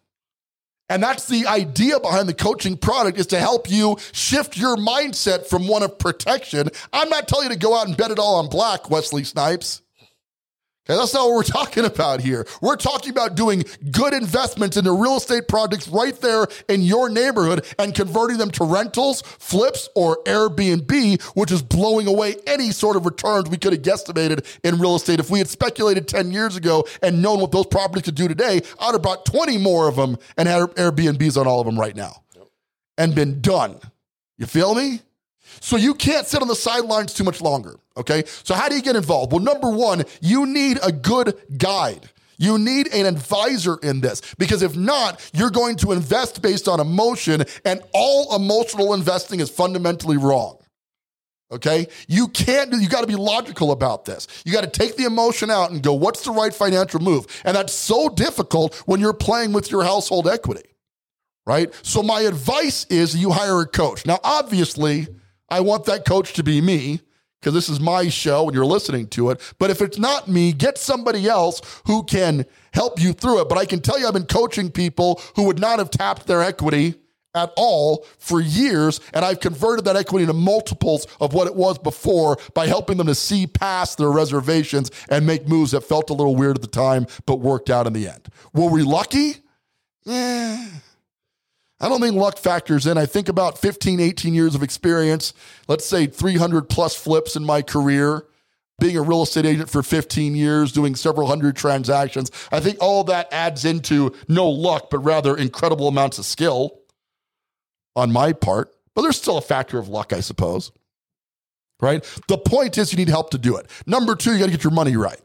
And 0.90 1.02
that's 1.02 1.28
the 1.28 1.46
idea 1.46 2.00
behind 2.00 2.28
the 2.28 2.34
coaching 2.34 2.76
product 2.76 3.18
is 3.18 3.28
to 3.28 3.40
help 3.40 3.70
you 3.70 3.98
shift 4.12 4.58
your 4.58 4.76
mindset 4.76 5.46
from 5.46 5.68
one 5.68 5.84
of 5.84 6.00
protection. 6.00 6.68
I'm 6.92 7.10
not 7.10 7.28
telling 7.28 7.46
you 7.46 7.54
to 7.54 7.60
go 7.60 7.78
out 7.78 7.88
and 7.88 7.96
bet 7.96 8.12
it 8.12 8.20
all 8.20 8.36
on 8.36 8.48
black, 8.48 8.90
Wesley 8.90 9.24
Snipes. 9.24 9.82
Okay, 10.90 10.98
that's 10.98 11.14
not 11.14 11.28
what 11.28 11.36
we're 11.36 11.44
talking 11.44 11.86
about 11.86 12.20
here. 12.20 12.48
We're 12.62 12.76
talking 12.76 13.12
about 13.12 13.36
doing 13.36 13.64
good 13.92 14.12
investments 14.12 14.76
into 14.76 14.92
real 14.92 15.18
estate 15.18 15.48
projects 15.48 15.88
right 15.88 16.20
there 16.20 16.48
in 16.68 16.82
your 16.82 17.10
neighborhood 17.10 17.64
and 17.78 17.94
converting 17.94 18.40
them 18.40 18.50
to 18.52 18.64
rentals, 18.64 19.22
flips, 19.22 19.88
or 19.94 20.18
Airbnb, 20.24 21.22
which 21.36 21.52
is 21.52 21.62
blowing 21.62 22.08
away 22.08 22.38
any 22.48 22.72
sort 22.72 22.96
of 22.96 23.06
returns 23.06 23.52
we 23.52 23.58
could 23.58 23.74
have 23.74 23.84
guesstimated 23.84 24.44
in 24.64 24.80
real 24.80 24.96
estate. 24.96 25.20
If 25.20 25.30
we 25.30 25.38
had 25.38 25.48
speculated 25.48 26.08
10 26.08 26.32
years 26.32 26.56
ago 26.56 26.88
and 27.04 27.22
known 27.22 27.40
what 27.40 27.52
those 27.52 27.68
properties 27.68 28.06
could 28.06 28.16
do 28.16 28.28
today, 28.28 28.60
I'd 28.80 28.94
have 28.94 29.04
bought 29.04 29.28
20 29.28 29.60
more 29.60 29.88
of 29.88 29.96
them 29.96 30.18
and 30.38 30.50
had 30.50 30.64
Airbnbs 30.72 31.40
on 31.40 31.46
all 31.46 31.60
of 31.60 31.68
them 31.68 31.80
right 31.80 31.96
now 31.96 32.24
and 32.98 33.14
been 33.14 33.42
done. 33.42 33.80
You 34.40 34.48
feel 34.48 34.74
me? 34.74 35.04
So 35.60 35.76
you 35.76 35.94
can't 35.94 36.28
sit 36.28 36.42
on 36.42 36.48
the 36.48 36.56
sidelines 36.56 37.14
too 37.14 37.24
much 37.24 37.42
longer. 37.42 37.76
Okay. 37.98 38.24
So 38.44 38.54
how 38.56 38.70
do 38.70 38.76
you 38.76 38.82
get 38.82 38.96
involved? 38.96 39.32
Well, 39.32 39.42
number 39.42 39.70
one, 39.70 40.04
you 40.22 40.46
need 40.46 40.80
a 40.82 40.92
good 40.92 41.38
guide. 41.58 42.10
You 42.40 42.58
need 42.58 42.88
an 42.94 43.06
advisor 43.06 43.78
in 43.84 44.00
this 44.00 44.22
because 44.38 44.62
if 44.62 44.76
not, 44.76 45.30
you're 45.34 45.50
going 45.50 45.76
to 45.78 45.92
invest 45.92 46.42
based 46.42 46.70
on 46.70 46.80
emotion, 46.80 47.44
and 47.66 47.82
all 47.94 48.34
emotional 48.34 48.94
investing 48.94 49.42
is 49.42 49.50
fundamentally 49.50 50.16
wrong. 50.16 50.58
Okay? 51.52 51.88
You 52.08 52.30
can't 52.30 52.72
do, 52.72 52.80
you 52.80 52.88
got 52.88 53.02
to 53.02 53.08
be 53.08 53.16
logical 53.16 53.72
about 53.72 54.06
this. 54.06 54.28
You 54.46 54.54
got 54.54 54.64
to 54.64 54.70
take 54.70 54.96
the 54.96 55.04
emotion 55.04 55.52
out 55.52 55.72
and 55.72 55.84
go, 55.84 55.94
what's 55.94 56.24
the 56.24 56.32
right 56.32 56.54
financial 56.54 57.02
move? 57.02 57.26
And 57.44 57.58
that's 57.58 57.74
so 57.74 58.08
difficult 58.08 58.76
when 58.86 59.02
you're 59.02 59.14
playing 59.14 59.52
with 59.52 59.70
your 59.70 59.84
household 59.84 60.28
equity, 60.28 60.76
right? 61.46 61.74
So, 61.82 62.02
my 62.04 62.22
advice 62.22 62.86
is 62.86 63.18
you 63.18 63.32
hire 63.32 63.60
a 63.62 63.68
coach. 63.68 64.06
Now, 64.06 64.20
obviously, 64.24 65.08
I 65.50 65.62
want 65.62 65.86
that 65.86 66.06
coach 66.06 66.34
to 66.34 66.44
be 66.44 66.62
me 66.62 67.02
because 67.40 67.54
this 67.54 67.70
is 67.70 67.80
my 67.80 68.10
show 68.10 68.46
and 68.46 68.54
you're 68.56 68.66
listening 68.66 69.08
to 69.08 69.30
it. 69.30 69.54
But 69.60 69.70
if 69.70 69.82
it's 69.82 69.98
not 69.98 70.28
me, 70.28 70.52
get 70.52 70.78
somebody 70.78 71.28
else 71.28 71.62
who 71.86 72.04
can 72.04 72.46
help 72.74 73.00
you 73.00 73.14
through 73.14 73.42
it. 73.42 73.50
But 73.50 73.58
I 73.58 73.66
can 73.66 73.82
tell 73.82 74.00
you, 74.00 74.08
I've 74.08 74.14
been 74.14 74.26
coaching 74.26 74.72
people 74.72 75.22
who 75.36 75.44
would 75.44 75.60
not 75.60 75.80
have 75.80 75.90
tapped 75.90 76.28
their 76.28 76.42
equity 76.42 76.96
at 77.36 77.52
all 77.56 78.06
for 78.18 78.42
years. 78.42 79.00
And 79.14 79.24
I've 79.24 79.40
converted 79.40 79.86
that 79.86 79.96
equity 79.96 80.24
into 80.24 80.34
multiples 80.34 81.08
of 81.22 81.34
what 81.34 81.48
it 81.48 81.56
was 81.56 81.78
before 81.78 82.38
by 82.54 82.68
helping 82.68 82.98
them 82.98 83.08
to 83.08 83.16
see 83.16 83.48
past 83.48 83.98
their 83.98 84.12
reservations 84.12 84.92
and 85.10 85.26
make 85.26 85.48
moves 85.48 85.72
that 85.72 85.82
felt 85.82 86.10
a 86.10 86.14
little 86.14 86.36
weird 86.36 86.58
at 86.58 86.62
the 86.62 86.68
time, 86.68 87.08
but 87.26 87.38
worked 87.38 87.70
out 87.70 87.88
in 87.88 87.94
the 87.94 88.08
end. 88.08 88.28
Were 88.54 88.70
we 88.70 88.84
lucky? 88.84 89.36
Yeah. 90.04 90.68
I 91.82 91.88
don't 91.88 92.02
think 92.02 92.16
luck 92.16 92.38
factors 92.38 92.86
in. 92.86 92.98
I 92.98 93.06
think 93.06 93.30
about 93.30 93.58
15, 93.58 94.00
18 94.00 94.34
years 94.34 94.54
of 94.54 94.64
experience, 94.64 95.34
let's 95.68 95.86
say 95.86 96.08
300 96.08 96.68
plus 96.68 96.96
flips 96.96 97.36
in 97.36 97.46
my 97.46 97.62
career, 97.62 98.26
being 98.80 98.98
a 98.98 99.02
real 99.02 99.24
estate 99.24 99.46
agent 99.46 99.70
for 99.70 99.82
15 99.82 100.36
years, 100.36 100.72
doing 100.72 100.96
several 100.96 101.28
hundred 101.28 101.56
transactions. 101.56 102.32
I 102.52 102.60
think 102.60 102.78
all 102.82 103.04
that 103.06 103.32
adds 103.32 103.66
into 103.66 104.14
no 104.28 104.50
luck, 104.50 104.90
but 104.90 105.00
rather 105.00 105.38
incredible 105.38 105.88
amounts 105.88 106.18
of 106.18 106.26
skill 106.26 106.80
on 107.96 108.12
my 108.12 108.34
part. 108.34 108.74
But 108.94 109.04
there's 109.04 109.18
still 109.18 109.38
a 109.38 109.42
factor 109.42 109.80
of 109.80 109.88
luck, 109.88 110.12
I 110.12 110.20
suppose. 110.20 110.72
Right? 111.82 112.04
The 112.28 112.38
point 112.38 112.78
is, 112.78 112.92
you 112.92 112.98
need 112.98 113.08
help 113.08 113.30
to 113.30 113.38
do 113.38 113.56
it. 113.56 113.70
Number 113.86 114.16
two, 114.16 114.34
you 114.34 114.40
got 114.40 114.46
to 114.46 114.52
get 114.52 114.66
your 114.66 114.74
money 114.74 114.98
right, 114.98 115.22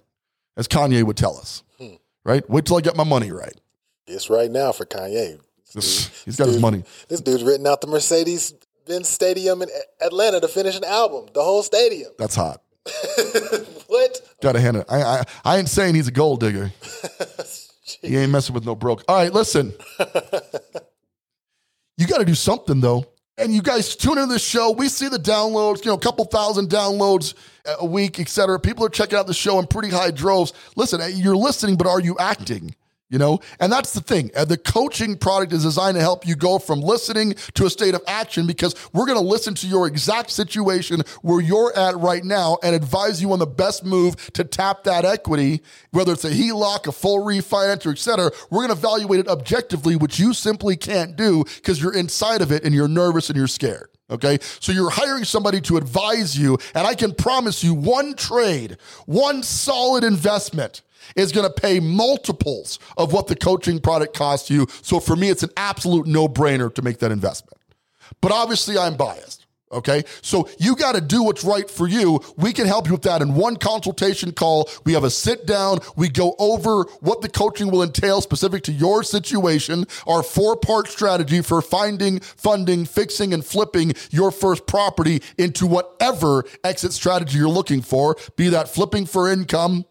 as 0.57 0.69
Kanye 0.69 1.03
would 1.03 1.17
tell 1.17 1.37
us. 1.37 1.65
Hmm. 1.79 1.95
Right? 2.25 2.49
Wait 2.49 2.65
till 2.67 2.77
I 2.77 2.81
get 2.81 2.97
my 2.97 3.03
money 3.03 3.33
right. 3.33 3.61
It's 4.07 4.31
right 4.31 4.51
now 4.51 4.71
for 4.71 4.85
Kanye. 4.85 5.41
He's 5.75 6.37
got 6.37 6.49
his 6.49 6.61
money. 6.61 6.85
This 7.09 7.21
dude's 7.21 7.43
written 7.43 7.67
out 7.67 7.81
the 7.81 7.87
Mercedes 7.87 8.55
Benz 8.87 9.09
Stadium 9.09 9.63
in 9.63 9.69
Atlanta 10.01 10.41
to 10.41 10.49
finish 10.49 10.77
an 10.77 10.85
album, 10.85 11.27
the 11.35 11.43
whole 11.43 11.63
stadium. 11.63 12.13
That's 12.19 12.35
hot. 12.35 12.63
what? 13.87 14.37
Gotta 14.43 14.61
hand 14.61 14.77
it. 14.77 14.87
I, 14.89 15.03
I, 15.03 15.23
I 15.45 15.57
ain't 15.59 15.69
saying 15.69 15.95
he's 15.95 16.09
a 16.09 16.13
gold 16.13 16.41
digger. 16.41 16.71
he 18.03 18.17
ain't 18.17 18.31
messing 18.31 18.55
with 18.55 18.67
no 18.67 18.75
broke. 18.75 19.03
All 19.09 19.17
right, 19.17 19.33
listen. 19.33 19.73
you 21.97 22.07
got 22.07 22.19
to 22.19 22.25
do 22.25 22.35
something 22.35 22.81
though. 22.81 23.07
And 23.37 23.53
you 23.53 23.63
guys 23.63 23.97
tune 23.97 24.19
into 24.19 24.35
the 24.35 24.39
show. 24.39 24.71
We 24.71 24.89
see 24.89 25.09
the 25.09 25.19
downloads, 25.19 25.85
you 25.85 25.91
know, 25.91 25.97
a 25.97 26.01
couple 26.01 26.25
thousand 26.27 26.69
downloads 26.69 27.35
a 27.81 27.85
week, 27.85 28.21
et 28.21 28.29
cetera. 28.29 28.61
People 28.61 28.85
are 28.85 28.91
checking 28.91 29.19
out 29.19 29.27
the 29.27 29.35
show 29.35 29.59
in 29.59 29.67
pretty 29.67 29.89
high 29.89 30.13
droves. 30.13 30.53
Listen, 30.77 31.01
eh, 31.01 31.09
you're 31.09 31.37
listening, 31.37 31.77
but 31.77 31.89
are 31.89 31.99
you 31.99 32.17
acting? 32.21 32.77
You 33.11 33.19
know, 33.19 33.41
and 33.61 33.71
that's 33.71 33.93
the 33.93 34.01
thing. 34.01 34.31
The 34.35 34.57
coaching 34.57 35.17
product 35.17 35.53
is 35.53 35.63
designed 35.63 35.97
to 35.97 36.01
help 36.01 36.27
you 36.27 36.35
go 36.35 36.59
from 36.59 36.81
listening 36.81 37.35
to 37.53 37.67
a 37.67 37.71
state 37.71 37.95
of 37.95 38.03
action 38.09 38.47
because 38.47 38.75
we're 38.93 39.05
going 39.05 39.19
to 39.19 39.25
listen 39.25 39.55
to 39.57 39.69
your 39.69 39.87
exact 39.87 40.31
situation 40.31 41.03
where 41.21 41.41
you're 41.41 41.77
at 41.77 41.97
right 41.99 42.25
now 42.25 42.57
and 42.63 42.75
advise 42.75 43.21
you 43.21 43.31
on 43.33 43.39
the 43.39 43.47
best 43.47 43.85
move 43.85 44.17
to 44.33 44.43
tap 44.43 44.85
that 44.85 45.05
equity, 45.05 45.63
whether 45.91 46.15
it's 46.15 46.25
a 46.25 46.31
HELOC, 46.31 46.87
a 46.87 46.93
full 46.93 47.25
refinance, 47.25 47.87
or 47.87 47.91
et 47.91 47.99
cetera. 47.99 48.33
We're 48.51 48.67
going 48.67 48.75
to 48.75 48.87
evaluate 48.87 49.21
it 49.21 49.29
objectively, 49.29 49.97
which 49.97 50.19
you 50.19 50.33
simply 50.33 50.77
can't 50.77 51.15
do 51.15 51.45
because 51.57 51.81
you're 51.81 51.95
inside 51.95 52.41
of 52.41 52.51
it 52.51 52.65
and 52.65 52.75
you're 52.75 52.89
nervous 52.89 53.29
and 53.29 53.37
you're 53.37 53.47
scared. 53.47 53.94
Okay. 54.11 54.39
So 54.61 54.73
you're 54.73 54.91
hiring 54.91 55.25
somebody 55.25 55.61
to 55.63 55.77
advise 55.77 56.39
you. 56.39 56.59
And 56.75 56.87
I 56.87 56.95
can 56.95 57.15
promise 57.15 57.65
you 57.65 57.75
one 57.75 58.15
trade, 58.15 58.77
one 59.07 59.43
solid 59.43 60.05
investment 60.05 60.83
is 61.17 61.33
going 61.33 61.47
to 61.47 61.53
pay 61.61 61.81
multiples 61.81 62.79
of 62.97 63.13
what 63.13 63.27
the 63.29 63.37
coaching 63.37 63.79
product 63.81 64.17
costs 64.17 64.51
you. 64.51 64.67
So 64.83 65.01
for 65.01 65.17
me, 65.17 65.31
it's 65.31 65.43
an 65.43 65.51
absolute 65.57 66.07
no 66.07 66.29
brainer 66.29 66.75
to 66.75 66.83
make 66.83 66.99
that 66.99 67.13
investment. 67.13 67.59
but 68.21 68.33
obviously 68.33 68.79
I'm 68.79 68.97
biased. 68.97 69.44
Okay. 69.73 70.05
So 70.23 70.49
you 70.59 70.77
got 70.77 70.95
to 70.95 71.01
do 71.01 71.23
what's 71.23 71.43
right 71.43 71.69
for 71.69 71.89
you. 71.89 72.21
We 72.37 72.53
can 72.53 72.67
help 72.67 72.87
you 72.87 72.93
with 72.93 73.03
that 73.03 73.23
in 73.23 73.35
one 73.35 73.57
consultation 73.57 74.33
call. 74.33 74.71
We 74.85 74.93
have 74.93 75.05
a 75.05 75.11
sit 75.11 75.47
down. 75.47 75.79
We 75.97 76.09
go 76.09 76.37
over 76.39 76.85
what 77.01 77.23
the 77.23 77.29
coaching 77.29 77.71
will 77.71 77.83
entail 77.83 78.21
specific 78.21 78.63
to 78.65 78.73
your 78.73 79.03
situation, 79.03 79.87
our 80.07 80.23
four 80.23 80.57
part 80.57 80.89
strategy 80.89 81.41
for 81.41 81.61
finding, 81.61 82.21
funding, 82.21 82.85
fixing, 82.85 83.35
and 83.35 83.45
flipping 83.45 83.95
your 84.11 84.31
first 84.31 84.67
property 84.67 85.23
into 85.39 85.67
whatever 85.67 86.45
exit 86.63 86.93
strategy 86.93 87.39
you're 87.39 87.49
looking 87.49 87.83
for, 87.83 88.17
be 88.37 88.49
that 88.51 88.69
flipping 88.69 89.07
for 89.07 89.31
income, 89.31 89.87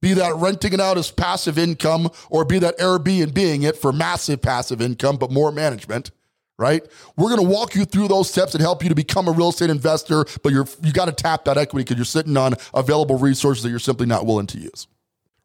be 0.00 0.14
that 0.14 0.34
renting 0.36 0.72
it 0.72 0.80
out 0.80 0.96
as 0.96 1.10
passive 1.10 1.58
income, 1.58 2.08
or 2.30 2.44
be 2.44 2.58
that 2.60 2.78
Airbnb 2.78 3.64
it 3.64 3.76
for 3.76 3.92
massive 3.92 4.40
passive 4.40 4.80
income, 4.80 5.16
but 5.16 5.30
more 5.30 5.52
management 5.52 6.12
right? 6.58 6.86
We're 7.16 7.28
going 7.28 7.42
to 7.42 7.48
walk 7.48 7.74
you 7.74 7.84
through 7.84 8.08
those 8.08 8.30
steps 8.30 8.54
and 8.54 8.62
help 8.62 8.82
you 8.82 8.88
to 8.88 8.94
become 8.94 9.28
a 9.28 9.32
real 9.32 9.48
estate 9.48 9.70
investor, 9.70 10.24
but 10.42 10.52
you're 10.52 10.66
you 10.82 10.92
got 10.92 11.06
to 11.06 11.12
tap 11.12 11.44
that 11.46 11.58
equity 11.58 11.84
because 11.84 11.96
you're 11.96 12.04
sitting 12.04 12.36
on 12.36 12.54
available 12.74 13.18
resources 13.18 13.62
that 13.64 13.70
you're 13.70 13.78
simply 13.78 14.06
not 14.06 14.26
willing 14.26 14.46
to 14.48 14.58
use 14.58 14.86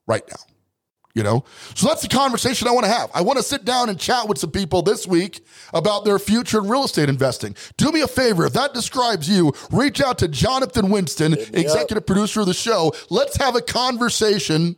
right 0.06 0.24
now. 0.30 0.40
You 1.16 1.24
know? 1.24 1.46
So 1.74 1.88
that's 1.88 2.04
the 2.04 2.08
conversation 2.08 2.68
I 2.68 2.72
want 2.72 2.86
to 2.86 2.92
have. 2.92 3.10
I 3.12 3.22
want 3.22 3.38
to 3.38 3.44
sit 3.44 3.66
down 3.66 3.90
and 3.90 4.00
chat 4.00 4.28
with 4.28 4.38
some 4.38 4.52
people 4.52 4.84
this 4.84 5.08
week 5.08 5.44
about 5.74 6.06
their 6.06 6.20
future 6.20 6.60
in 6.60 6.68
real 6.68 6.84
estate 6.84 7.10
investing. 7.10 7.56
Do 7.76 7.92
me 7.92 8.02
a 8.02 8.08
favor, 8.08 8.46
if 8.46 8.54
that 8.54 8.76
describes 8.76 9.28
you, 9.28 9.52
reach 9.72 10.00
out 10.00 10.20
to 10.20 10.28
Jonathan 10.28 10.92
Winston, 10.92 11.34
executive 11.34 12.06
producer 12.06 12.42
of 12.42 12.46
the 12.46 12.54
show. 12.54 12.94
Let's 13.10 13.38
have 13.38 13.56
a 13.56 13.62
conversation 13.62 14.76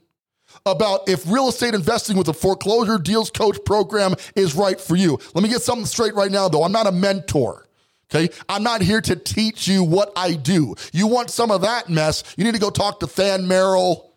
about 0.66 1.08
if 1.08 1.30
real 1.30 1.50
estate 1.50 1.74
investing 1.74 2.18
with 2.18 2.28
a 2.28 2.34
foreclosure 2.34 2.98
deals 2.98 3.32
coach 3.32 3.58
program 3.66 4.16
is 4.36 4.56
right 4.56 4.80
for 4.80 4.96
you. 4.96 5.20
Let 5.34 5.44
me 5.44 5.50
get 5.50 5.62
something 5.62 5.86
straight 5.86 6.16
right 6.16 6.32
now, 6.32 6.50
though. 6.50 6.64
I'm 6.64 6.72
not 6.72 6.88
a 6.88 6.92
mentor. 6.92 7.66
Okay. 8.14 8.34
I'm 8.48 8.64
not 8.64 8.82
here 8.82 9.02
to 9.02 9.16
teach 9.16 9.68
you 9.68 9.84
what 9.84 10.12
I 10.16 10.34
do. 10.34 10.76
You 10.94 11.08
want 11.08 11.30
some 11.30 11.52
of 11.52 11.62
that 11.62 11.90
mess, 11.90 12.24
you 12.38 12.44
need 12.44 12.56
to 12.56 12.60
go 12.60 12.72
talk 12.72 13.00
to 13.02 13.06
Than 13.06 13.48
Merrill 13.48 14.12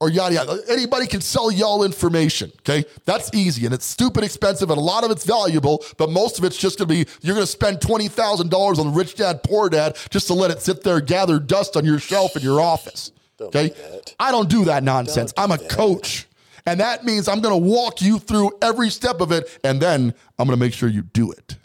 or 0.00 0.10
yada 0.10 0.34
yada. 0.34 0.58
Anybody 0.68 1.06
can 1.06 1.20
sell 1.20 1.50
y'all 1.50 1.84
information. 1.84 2.50
Okay. 2.60 2.84
That's 3.04 3.32
easy 3.32 3.64
and 3.64 3.72
it's 3.72 3.86
stupid 3.86 4.24
expensive 4.24 4.70
and 4.70 4.78
a 4.78 4.82
lot 4.82 5.04
of 5.04 5.12
it's 5.12 5.24
valuable, 5.24 5.84
but 5.96 6.10
most 6.10 6.38
of 6.38 6.44
it's 6.44 6.56
just 6.56 6.78
going 6.78 6.88
to 6.88 6.94
be 6.94 7.10
you're 7.22 7.34
going 7.34 7.46
to 7.46 7.50
spend 7.50 7.78
$20,000 7.78 8.78
on 8.78 8.94
Rich 8.94 9.14
Dad 9.14 9.42
Poor 9.44 9.68
Dad 9.68 9.96
just 10.10 10.26
to 10.26 10.34
let 10.34 10.50
it 10.50 10.60
sit 10.60 10.82
there, 10.82 11.00
gather 11.00 11.38
dust 11.38 11.76
on 11.76 11.84
your 11.84 12.00
shelf 12.00 12.36
in 12.36 12.42
your 12.42 12.60
office. 12.60 13.12
Okay. 13.40 13.72
I 14.18 14.30
don't 14.30 14.48
do 14.48 14.64
that 14.66 14.82
nonsense. 14.82 15.32
I'm 15.36 15.50
a 15.50 15.58
coach. 15.58 16.26
And 16.64 16.80
that 16.80 17.04
means 17.04 17.28
I'm 17.28 17.40
going 17.40 17.54
to 17.54 17.70
walk 17.70 18.02
you 18.02 18.18
through 18.18 18.50
every 18.60 18.90
step 18.90 19.20
of 19.20 19.30
it. 19.30 19.58
And 19.62 19.80
then 19.80 20.14
I'm 20.38 20.46
going 20.46 20.58
to 20.58 20.64
make 20.64 20.74
sure 20.74 20.88
you 20.88 21.02
do 21.02 21.30
it. 21.30 21.56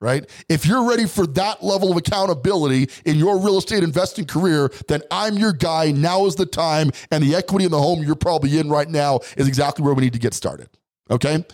Right? 0.00 0.30
If 0.48 0.64
you're 0.64 0.88
ready 0.88 1.06
for 1.06 1.26
that 1.26 1.64
level 1.64 1.90
of 1.90 1.96
accountability 1.96 2.88
in 3.04 3.16
your 3.16 3.38
real 3.38 3.58
estate 3.58 3.82
investing 3.82 4.26
career, 4.26 4.70
then 4.86 5.02
I'm 5.10 5.36
your 5.36 5.52
guy. 5.52 5.90
Now 5.90 6.26
is 6.26 6.36
the 6.36 6.46
time. 6.46 6.92
And 7.10 7.22
the 7.22 7.34
equity 7.34 7.64
in 7.64 7.72
the 7.72 7.80
home 7.80 8.02
you're 8.04 8.14
probably 8.14 8.58
in 8.58 8.68
right 8.68 8.88
now 8.88 9.20
is 9.36 9.48
exactly 9.48 9.84
where 9.84 9.94
we 9.94 10.02
need 10.02 10.12
to 10.12 10.20
get 10.20 10.34
started. 10.34 10.68
Okay? 11.10 11.44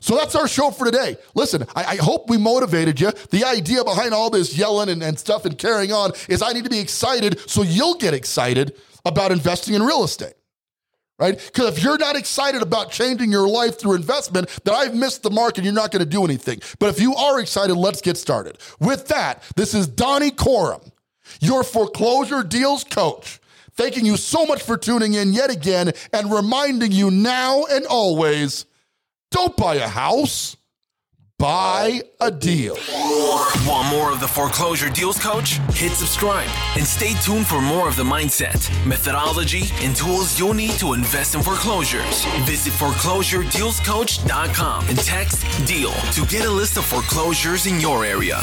So 0.00 0.16
that's 0.16 0.34
our 0.34 0.48
show 0.48 0.70
for 0.70 0.84
today. 0.84 1.16
Listen, 1.34 1.64
I, 1.74 1.84
I, 1.84 1.96
hope 1.96 2.28
we 2.28 2.36
motivated 2.36 3.00
you. 3.00 3.10
The 3.30 3.44
idea 3.44 3.84
behind 3.84 4.14
all 4.14 4.30
this 4.30 4.56
yelling 4.56 4.88
and, 4.88 5.02
and 5.02 5.18
stuff 5.18 5.44
and 5.44 5.58
carrying 5.58 5.92
on 5.92 6.12
is 6.28 6.42
I 6.42 6.52
need 6.52 6.64
to 6.64 6.70
be 6.70 6.78
excited 6.78 7.40
so 7.48 7.62
you'll 7.62 7.96
get 7.96 8.14
excited 8.14 8.76
about 9.04 9.32
investing 9.32 9.74
in 9.74 9.82
real 9.82 10.04
estate, 10.04 10.34
right? 11.18 11.36
Because 11.36 11.76
if 11.76 11.82
you're 11.82 11.98
not 11.98 12.16
excited 12.16 12.62
about 12.62 12.90
changing 12.90 13.32
your 13.32 13.48
life 13.48 13.78
through 13.78 13.94
investment, 13.94 14.48
then 14.64 14.74
I've 14.74 14.94
missed 14.94 15.22
the 15.22 15.30
mark 15.30 15.58
and 15.58 15.64
you're 15.64 15.74
not 15.74 15.90
going 15.90 16.04
to 16.04 16.10
do 16.10 16.24
anything. 16.24 16.60
But 16.78 16.90
if 16.90 17.00
you 17.00 17.14
are 17.14 17.40
excited, 17.40 17.74
let's 17.74 18.00
get 18.00 18.16
started. 18.16 18.58
With 18.80 19.08
that, 19.08 19.42
this 19.56 19.74
is 19.74 19.86
Donnie 19.86 20.30
Corum, 20.30 20.90
your 21.40 21.64
foreclosure 21.64 22.42
deals 22.42 22.84
coach. 22.84 23.40
Thanking 23.74 24.04
you 24.04 24.16
so 24.16 24.44
much 24.44 24.62
for 24.62 24.76
tuning 24.76 25.14
in 25.14 25.32
yet 25.32 25.50
again 25.50 25.92
and 26.12 26.32
reminding 26.32 26.90
you 26.90 27.12
now 27.12 27.64
and 27.70 27.86
always 27.86 28.66
don't 29.30 29.56
buy 29.56 29.76
a 29.76 29.88
house 29.88 30.58
Buy 31.38 32.02
a 32.20 32.30
deal. 32.32 32.76
Want 33.64 33.88
more 33.90 34.10
of 34.10 34.18
the 34.18 34.26
Foreclosure 34.26 34.90
Deals 34.90 35.20
Coach? 35.20 35.58
Hit 35.70 35.92
subscribe 35.92 36.48
and 36.76 36.84
stay 36.84 37.14
tuned 37.22 37.46
for 37.46 37.60
more 37.60 37.86
of 37.86 37.94
the 37.94 38.02
mindset, 38.02 38.68
methodology, 38.84 39.66
and 39.74 39.94
tools 39.94 40.36
you'll 40.36 40.52
need 40.52 40.72
to 40.80 40.94
invest 40.94 41.36
in 41.36 41.44
foreclosures. 41.44 42.24
Visit 42.42 42.72
foreclosuredealscoach.com 42.72 44.88
and 44.88 44.98
text 44.98 45.46
DEAL 45.64 45.92
to 45.92 46.26
get 46.26 46.44
a 46.44 46.50
list 46.50 46.76
of 46.76 46.84
foreclosures 46.84 47.66
in 47.66 47.78
your 47.78 48.04
area. 48.04 48.40